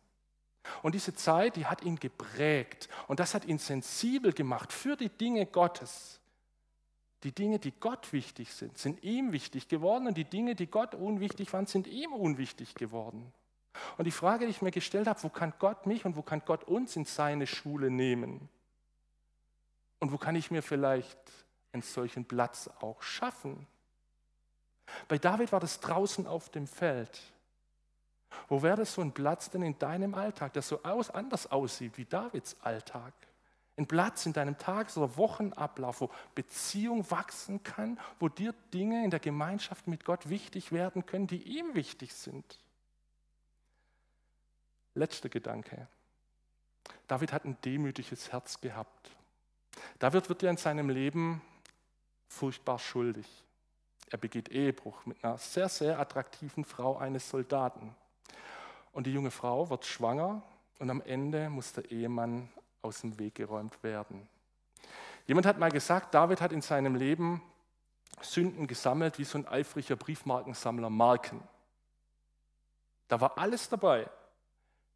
Und 0.83 0.95
diese 0.95 1.13
Zeit, 1.13 1.55
die 1.55 1.65
hat 1.65 1.83
ihn 1.83 1.97
geprägt 1.97 2.89
und 3.07 3.19
das 3.19 3.33
hat 3.33 3.45
ihn 3.45 3.57
sensibel 3.57 4.33
gemacht 4.33 4.71
für 4.73 4.95
die 4.95 5.09
Dinge 5.09 5.45
Gottes. 5.45 6.19
Die 7.23 7.31
Dinge, 7.31 7.57
die 7.57 7.71
Gott 7.71 8.13
wichtig 8.13 8.53
sind, 8.53 8.77
sind 8.77 9.03
ihm 9.03 9.31
wichtig 9.31 9.67
geworden 9.67 10.07
und 10.07 10.17
die 10.17 10.25
Dinge, 10.25 10.53
die 10.53 10.67
Gott 10.67 10.93
unwichtig 10.93 11.51
waren, 11.53 11.65
sind 11.65 11.87
ihm 11.87 12.13
unwichtig 12.13 12.75
geworden. 12.75 13.33
Und 13.97 14.05
die 14.05 14.11
Frage, 14.11 14.45
die 14.45 14.51
ich 14.51 14.61
mir 14.61 14.71
gestellt 14.71 15.07
habe, 15.07 15.21
wo 15.23 15.29
kann 15.29 15.53
Gott 15.59 15.85
mich 15.85 16.05
und 16.05 16.15
wo 16.15 16.21
kann 16.21 16.41
Gott 16.45 16.63
uns 16.65 16.95
in 16.95 17.05
seine 17.05 17.47
Schule 17.47 17.89
nehmen? 17.89 18.49
Und 19.99 20.11
wo 20.11 20.17
kann 20.17 20.35
ich 20.35 20.51
mir 20.51 20.61
vielleicht 20.61 21.17
einen 21.73 21.83
solchen 21.83 22.25
Platz 22.25 22.69
auch 22.79 23.01
schaffen? 23.01 23.67
Bei 25.07 25.17
David 25.17 25.51
war 25.51 25.59
das 25.59 25.79
draußen 25.79 26.27
auf 26.27 26.49
dem 26.49 26.67
Feld. 26.67 27.21
Wo 28.47 28.61
wäre 28.61 28.77
das 28.77 28.93
so 28.93 29.01
ein 29.01 29.13
Platz 29.13 29.49
denn 29.49 29.61
in 29.61 29.77
deinem 29.79 30.13
Alltag, 30.13 30.53
der 30.53 30.61
so 30.61 30.83
aus, 30.83 31.09
anders 31.09 31.51
aussieht 31.51 31.97
wie 31.97 32.05
Davids 32.05 32.55
Alltag? 32.61 33.13
Ein 33.77 33.87
Platz 33.87 34.25
in 34.25 34.33
deinem 34.33 34.57
Tages- 34.57 34.97
oder 34.97 35.17
Wochenablauf, 35.17 36.01
wo 36.01 36.09
Beziehung 36.33 37.09
wachsen 37.11 37.61
kann, 37.63 37.99
wo 38.19 38.27
dir 38.27 38.53
Dinge 38.73 39.03
in 39.03 39.11
der 39.11 39.19
Gemeinschaft 39.19 39.87
mit 39.87 40.03
Gott 40.03 40.29
wichtig 40.29 40.71
werden 40.71 41.05
können, 41.05 41.27
die 41.27 41.43
ihm 41.43 41.75
wichtig 41.75 42.13
sind. 42.13 42.59
Letzter 44.97 45.29
Gedanke. 45.29 45.87
David 47.07 47.31
hat 47.31 47.45
ein 47.45 47.57
demütiges 47.63 48.31
Herz 48.31 48.59
gehabt. 48.59 49.11
David 49.99 50.27
wird 50.29 50.41
ja 50.41 50.49
in 50.49 50.57
seinem 50.57 50.89
Leben 50.89 51.41
furchtbar 52.27 52.79
schuldig. 52.79 53.27
Er 54.09 54.17
begeht 54.17 54.49
Ehebruch 54.49 55.05
mit 55.05 55.23
einer 55.23 55.37
sehr, 55.37 55.69
sehr 55.69 55.99
attraktiven 55.99 56.65
Frau 56.65 56.97
eines 56.97 57.29
Soldaten. 57.29 57.95
Und 58.91 59.05
die 59.05 59.13
junge 59.13 59.31
Frau 59.31 59.69
wird 59.69 59.85
schwanger 59.85 60.41
und 60.79 60.89
am 60.89 61.01
Ende 61.01 61.49
muss 61.49 61.73
der 61.73 61.91
Ehemann 61.91 62.49
aus 62.81 63.01
dem 63.01 63.19
Weg 63.19 63.35
geräumt 63.35 63.83
werden. 63.83 64.27
Jemand 65.27 65.45
hat 65.45 65.59
mal 65.59 65.71
gesagt, 65.71 66.13
David 66.13 66.41
hat 66.41 66.51
in 66.51 66.61
seinem 66.61 66.95
Leben 66.95 67.41
Sünden 68.21 68.65
gesammelt 68.65 69.19
wie 69.19 69.25
so 69.25 69.37
ein 69.37 69.47
eifriger 69.47 69.95
Briefmarkensammler 69.95 70.89
Marken. 70.89 71.43
Da 73.07 73.21
war 73.21 73.37
alles 73.37 73.69
dabei. 73.69 74.09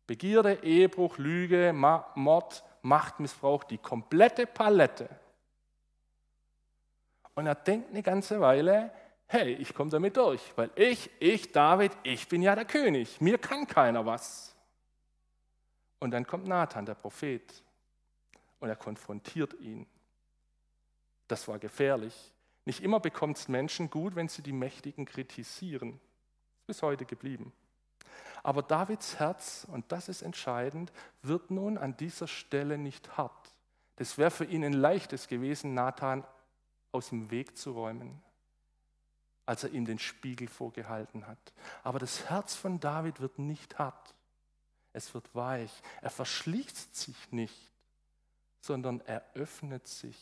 Begierde, 0.07 0.63
Ehebruch, 0.63 1.17
Lüge, 1.17 1.73
Mord, 1.73 2.63
Machtmissbrauch, 2.81 3.63
die 3.63 3.77
komplette 3.77 4.45
Palette. 4.47 5.09
Und 7.35 7.47
er 7.47 7.55
denkt 7.55 7.91
eine 7.91 8.03
ganze 8.03 8.41
Weile, 8.41 8.91
hey, 9.27 9.53
ich 9.53 9.73
komme 9.73 9.89
damit 9.89 10.17
durch, 10.17 10.41
weil 10.57 10.69
ich, 10.75 11.09
ich, 11.19 11.51
David, 11.51 11.91
ich 12.03 12.27
bin 12.27 12.41
ja 12.41 12.55
der 12.55 12.65
König, 12.65 13.21
mir 13.21 13.37
kann 13.37 13.65
keiner 13.67 14.05
was. 14.05 14.55
Und 15.99 16.11
dann 16.11 16.25
kommt 16.25 16.47
Nathan, 16.47 16.85
der 16.85 16.95
Prophet, 16.95 17.63
und 18.59 18.69
er 18.69 18.75
konfrontiert 18.75 19.53
ihn. 19.59 19.87
Das 21.27 21.47
war 21.47 21.59
gefährlich. 21.59 22.33
Nicht 22.65 22.83
immer 22.83 22.99
bekommt 22.99 23.37
es 23.37 23.47
Menschen 23.47 23.89
gut, 23.89 24.15
wenn 24.15 24.27
sie 24.27 24.41
die 24.41 24.51
Mächtigen 24.51 25.05
kritisieren. 25.05 25.99
Ist 26.61 26.67
bis 26.67 26.81
heute 26.81 27.05
geblieben. 27.05 27.53
Aber 28.43 28.63
Davids 28.63 29.19
Herz, 29.19 29.67
und 29.71 29.91
das 29.91 30.09
ist 30.09 30.21
entscheidend, 30.21 30.91
wird 31.21 31.51
nun 31.51 31.77
an 31.77 31.95
dieser 31.97 32.27
Stelle 32.27 32.77
nicht 32.77 33.17
hart. 33.17 33.55
Das 33.97 34.17
wäre 34.17 34.31
für 34.31 34.45
ihn 34.45 34.63
ein 34.63 34.73
leichtes 34.73 35.27
gewesen, 35.27 35.73
Nathan 35.73 36.25
aus 36.91 37.09
dem 37.09 37.29
Weg 37.29 37.57
zu 37.57 37.71
räumen, 37.71 38.21
als 39.45 39.63
er 39.63 39.71
ihm 39.71 39.85
den 39.85 39.99
Spiegel 39.99 40.47
vorgehalten 40.47 41.27
hat. 41.27 41.53
Aber 41.83 41.99
das 41.99 42.29
Herz 42.29 42.55
von 42.55 42.79
David 42.79 43.19
wird 43.19 43.37
nicht 43.37 43.77
hart, 43.77 44.15
es 44.93 45.13
wird 45.13 45.33
weich. 45.35 45.71
Er 46.01 46.09
verschließt 46.09 46.95
sich 46.95 47.31
nicht, 47.31 47.71
sondern 48.59 49.01
er 49.01 49.23
öffnet 49.35 49.87
sich. 49.87 50.17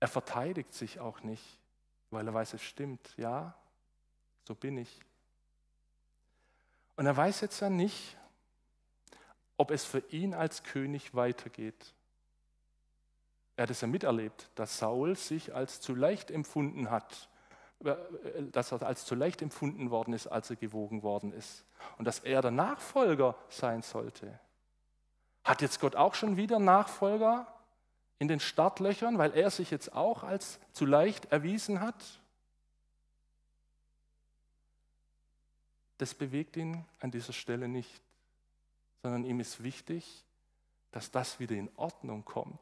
Er 0.00 0.08
verteidigt 0.08 0.74
sich 0.74 0.98
auch 0.98 1.22
nicht, 1.22 1.58
weil 2.10 2.26
er 2.26 2.34
weiß, 2.34 2.54
es 2.54 2.62
stimmt. 2.62 3.14
Ja, 3.16 3.54
so 4.44 4.54
bin 4.54 4.78
ich. 4.78 5.00
Und 6.96 7.06
er 7.06 7.16
weiß 7.16 7.40
jetzt 7.40 7.60
ja 7.60 7.70
nicht, 7.70 8.16
ob 9.56 9.70
es 9.70 9.84
für 9.84 10.00
ihn 10.10 10.34
als 10.34 10.62
König 10.62 11.14
weitergeht. 11.14 11.94
Er 13.56 13.64
hat 13.64 13.70
es 13.70 13.80
ja 13.80 13.88
miterlebt, 13.88 14.50
dass 14.54 14.78
Saul 14.78 15.16
sich 15.16 15.54
als 15.54 15.80
zu 15.80 15.94
leicht 15.94 16.30
empfunden 16.30 16.90
hat, 16.90 17.28
äh, 17.84 17.94
dass 18.50 18.72
er 18.72 18.82
als 18.82 19.04
zu 19.04 19.14
leicht 19.14 19.42
empfunden 19.42 19.90
worden 19.90 20.14
ist, 20.14 20.26
als 20.26 20.50
er 20.50 20.56
gewogen 20.56 21.02
worden 21.02 21.32
ist. 21.32 21.64
Und 21.98 22.06
dass 22.06 22.20
er 22.20 22.42
der 22.42 22.50
Nachfolger 22.50 23.36
sein 23.48 23.82
sollte. 23.82 24.38
Hat 25.44 25.60
jetzt 25.60 25.80
Gott 25.80 25.96
auch 25.96 26.14
schon 26.14 26.36
wieder 26.36 26.58
Nachfolger 26.58 27.46
in 28.18 28.28
den 28.28 28.40
Startlöchern, 28.40 29.18
weil 29.18 29.36
er 29.36 29.50
sich 29.50 29.70
jetzt 29.70 29.94
auch 29.94 30.22
als 30.22 30.60
zu 30.72 30.86
leicht 30.86 31.26
erwiesen 31.32 31.80
hat? 31.80 32.21
Das 36.02 36.14
bewegt 36.14 36.56
ihn 36.56 36.84
an 36.98 37.12
dieser 37.12 37.32
Stelle 37.32 37.68
nicht, 37.68 38.02
sondern 39.04 39.24
ihm 39.24 39.38
ist 39.38 39.62
wichtig, 39.62 40.24
dass 40.90 41.12
das 41.12 41.38
wieder 41.38 41.54
in 41.54 41.70
Ordnung 41.76 42.24
kommt 42.24 42.58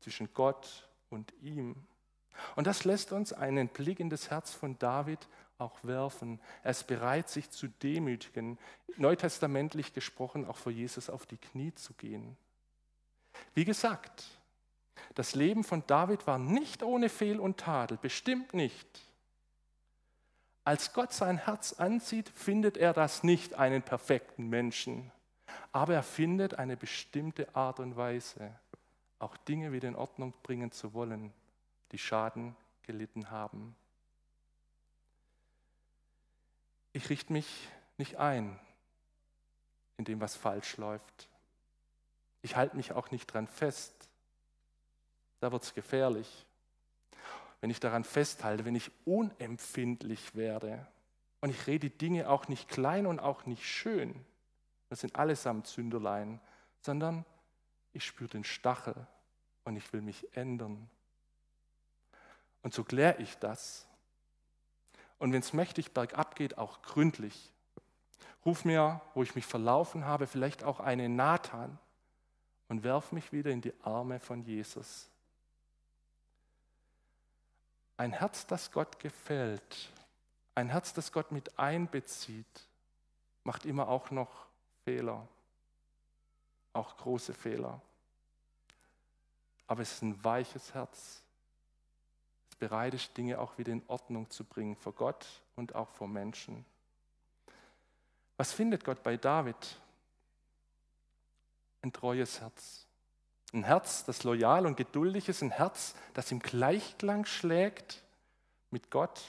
zwischen 0.00 0.32
Gott 0.32 0.88
und 1.10 1.34
ihm. 1.42 1.76
Und 2.54 2.66
das 2.66 2.84
lässt 2.84 3.12
uns 3.12 3.34
einen 3.34 3.68
Blick 3.68 4.00
in 4.00 4.08
das 4.08 4.30
Herz 4.30 4.54
von 4.54 4.78
David 4.78 5.28
auch 5.58 5.84
werfen. 5.84 6.40
Er 6.62 6.70
ist 6.70 6.86
bereit, 6.86 7.28
sich 7.28 7.50
zu 7.50 7.68
demütigen, 7.68 8.56
neutestamentlich 8.96 9.92
gesprochen, 9.92 10.46
auch 10.46 10.56
vor 10.56 10.72
Jesus 10.72 11.10
auf 11.10 11.26
die 11.26 11.36
Knie 11.36 11.74
zu 11.74 11.92
gehen. 11.92 12.38
Wie 13.52 13.66
gesagt, 13.66 14.24
das 15.14 15.34
Leben 15.34 15.62
von 15.62 15.86
David 15.86 16.26
war 16.26 16.38
nicht 16.38 16.82
ohne 16.82 17.10
Fehl 17.10 17.38
und 17.38 17.58
Tadel, 17.58 17.98
bestimmt 17.98 18.54
nicht. 18.54 19.02
Als 20.66 20.92
Gott 20.92 21.12
sein 21.12 21.38
Herz 21.38 21.74
ansieht, 21.74 22.28
findet 22.28 22.76
er 22.76 22.92
das 22.92 23.22
nicht 23.22 23.54
einen 23.54 23.82
perfekten 23.82 24.48
Menschen, 24.48 25.12
aber 25.70 25.94
er 25.94 26.02
findet 26.02 26.54
eine 26.54 26.76
bestimmte 26.76 27.54
Art 27.54 27.78
und 27.78 27.96
Weise, 27.96 28.52
auch 29.20 29.36
Dinge 29.36 29.70
wieder 29.70 29.86
in 29.86 29.94
Ordnung 29.94 30.34
bringen 30.42 30.72
zu 30.72 30.92
wollen, 30.92 31.32
die 31.92 31.98
Schaden 31.98 32.56
gelitten 32.82 33.30
haben. 33.30 33.76
Ich 36.92 37.10
richte 37.10 37.32
mich 37.32 37.68
nicht 37.96 38.16
ein 38.16 38.58
in 39.98 40.04
dem, 40.04 40.20
was 40.20 40.34
falsch 40.34 40.78
läuft. 40.78 41.28
Ich 42.42 42.56
halte 42.56 42.76
mich 42.76 42.90
auch 42.90 43.12
nicht 43.12 43.26
dran 43.28 43.46
fest. 43.46 44.08
Da 45.38 45.52
wird 45.52 45.62
es 45.62 45.74
gefährlich. 45.74 46.45
Wenn 47.60 47.70
ich 47.70 47.80
daran 47.80 48.04
festhalte, 48.04 48.64
wenn 48.64 48.74
ich 48.74 48.90
unempfindlich 49.04 50.34
werde 50.34 50.86
und 51.40 51.50
ich 51.50 51.66
rede 51.66 51.90
Dinge 51.90 52.28
auch 52.28 52.48
nicht 52.48 52.68
klein 52.68 53.06
und 53.06 53.18
auch 53.18 53.46
nicht 53.46 53.64
schön, 53.64 54.24
das 54.88 55.00
sind 55.00 55.16
allesamt 55.16 55.66
Sünderlein, 55.66 56.40
sondern 56.80 57.24
ich 57.92 58.04
spüre 58.04 58.30
den 58.30 58.44
Stachel 58.44 58.94
und 59.64 59.76
ich 59.76 59.92
will 59.92 60.02
mich 60.02 60.36
ändern. 60.36 60.88
Und 62.62 62.74
so 62.74 62.84
kläre 62.84 63.20
ich 63.20 63.38
das. 63.38 63.86
Und 65.18 65.32
wenn 65.32 65.40
es 65.40 65.52
mächtig 65.52 65.92
bergab 65.92 66.34
geht, 66.34 66.58
auch 66.58 66.82
gründlich. 66.82 67.52
Ruf 68.44 68.64
mir, 68.64 69.00
wo 69.14 69.22
ich 69.22 69.34
mich 69.34 69.46
verlaufen 69.46 70.04
habe, 70.04 70.26
vielleicht 70.26 70.62
auch 70.62 70.78
einen 70.78 71.16
Nathan 71.16 71.78
und 72.68 72.84
werf 72.84 73.12
mich 73.12 73.32
wieder 73.32 73.50
in 73.50 73.60
die 73.60 73.72
Arme 73.82 74.20
von 74.20 74.42
Jesus. 74.42 75.10
Ein 77.96 78.12
Herz, 78.12 78.46
das 78.46 78.70
Gott 78.70 78.98
gefällt, 78.98 79.92
ein 80.54 80.68
Herz, 80.68 80.92
das 80.92 81.12
Gott 81.12 81.32
mit 81.32 81.58
einbezieht, 81.58 82.68
macht 83.44 83.64
immer 83.64 83.88
auch 83.88 84.10
noch 84.10 84.46
Fehler, 84.84 85.26
auch 86.72 86.96
große 86.96 87.32
Fehler 87.34 87.80
aber 89.66 89.82
es 89.82 89.92
ist 89.92 90.02
ein 90.02 90.22
weiches 90.22 90.74
Herz. 90.74 91.22
Es 92.50 92.56
bereit 92.56 92.94
ist, 92.94 93.16
Dinge 93.16 93.40
auch 93.40 93.58
wieder 93.58 93.72
in 93.72 93.82
Ordnung 93.88 94.30
zu 94.30 94.44
bringen 94.44 94.76
vor 94.76 94.92
Gott 94.92 95.26
und 95.56 95.74
auch 95.74 95.90
vor 95.90 96.08
Menschen. 96.08 96.64
Was 98.36 98.52
findet 98.52 98.84
Gott 98.84 99.02
bei 99.02 99.16
David? 99.16 99.80
Ein 101.82 101.92
treues 101.92 102.40
Herz. 102.40 102.85
Ein 103.52 103.64
Herz, 103.64 104.04
das 104.04 104.24
loyal 104.24 104.66
und 104.66 104.76
geduldig 104.76 105.28
ist, 105.28 105.42
ein 105.42 105.50
Herz, 105.50 105.94
das 106.14 106.30
im 106.32 106.40
Gleichklang 106.40 107.24
schlägt 107.24 108.02
mit 108.70 108.90
Gott. 108.90 109.22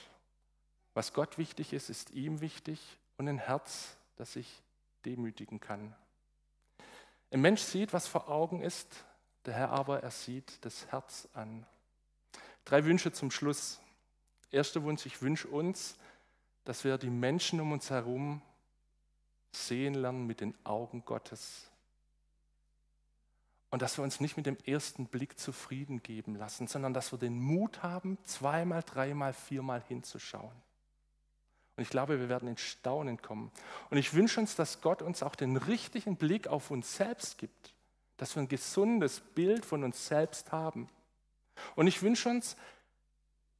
Was 0.94 1.12
Gott 1.12 1.38
wichtig 1.38 1.72
ist, 1.72 1.90
ist 1.90 2.10
ihm 2.10 2.40
wichtig 2.40 2.80
und 3.16 3.28
ein 3.28 3.38
Herz, 3.38 3.96
das 4.16 4.32
sich 4.32 4.62
demütigen 5.04 5.60
kann. 5.60 5.94
Ein 7.30 7.40
Mensch 7.40 7.62
sieht, 7.62 7.92
was 7.92 8.06
vor 8.06 8.28
Augen 8.28 8.62
ist, 8.62 9.04
der 9.44 9.54
Herr 9.54 9.70
aber, 9.70 10.02
er 10.02 10.10
sieht 10.10 10.64
das 10.64 10.86
Herz 10.88 11.28
an. 11.34 11.64
Drei 12.64 12.84
Wünsche 12.84 13.12
zum 13.12 13.30
Schluss. 13.30 13.80
Erster 14.50 14.82
Wunsch, 14.82 15.06
ich 15.06 15.22
wünsche 15.22 15.48
uns, 15.48 15.96
dass 16.64 16.84
wir 16.84 16.98
die 16.98 17.10
Menschen 17.10 17.60
um 17.60 17.72
uns 17.72 17.90
herum 17.90 18.42
sehen 19.52 19.94
lernen 19.94 20.26
mit 20.26 20.40
den 20.40 20.54
Augen 20.64 21.04
Gottes. 21.04 21.70
Und 23.70 23.82
dass 23.82 23.98
wir 23.98 24.04
uns 24.04 24.20
nicht 24.20 24.36
mit 24.36 24.46
dem 24.46 24.56
ersten 24.64 25.06
Blick 25.06 25.38
zufrieden 25.38 26.02
geben 26.02 26.34
lassen, 26.34 26.66
sondern 26.66 26.94
dass 26.94 27.12
wir 27.12 27.18
den 27.18 27.38
Mut 27.38 27.82
haben, 27.82 28.16
zweimal, 28.24 28.82
dreimal, 28.82 29.34
viermal 29.34 29.82
hinzuschauen. 29.86 30.56
Und 31.76 31.82
ich 31.82 31.90
glaube, 31.90 32.18
wir 32.18 32.28
werden 32.28 32.48
in 32.48 32.56
Staunen 32.56 33.20
kommen. 33.20 33.52
Und 33.90 33.98
ich 33.98 34.14
wünsche 34.14 34.40
uns, 34.40 34.56
dass 34.56 34.80
Gott 34.80 35.02
uns 35.02 35.22
auch 35.22 35.36
den 35.36 35.56
richtigen 35.56 36.16
Blick 36.16 36.48
auf 36.48 36.70
uns 36.70 36.96
selbst 36.96 37.38
gibt 37.38 37.74
dass 38.18 38.34
wir 38.34 38.42
ein 38.42 38.48
gesundes 38.48 39.20
Bild 39.20 39.64
von 39.64 39.82
uns 39.82 40.06
selbst 40.06 40.52
haben. 40.52 40.88
Und 41.74 41.86
ich 41.86 42.02
wünsche 42.02 42.28
uns, 42.28 42.56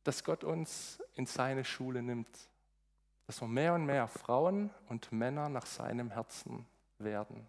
dass 0.05 0.25
Gott 0.25 0.45
uns 0.45 1.03
in 1.15 1.27
seine 1.27 1.65
Schule 1.65 2.03
nimmt, 2.03 2.29
dass 3.27 3.41
wir 3.41 3.49
mehr 3.49 3.75
und 3.75 3.87
mehr 3.87 4.09
Frauen 4.09 4.71
und 4.89 5.11
Männer 5.13 5.49
nach 5.49 5.67
seinem 5.67 6.11
Herzen 6.11 6.67
werden. 6.99 7.49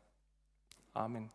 Amen. 0.94 1.32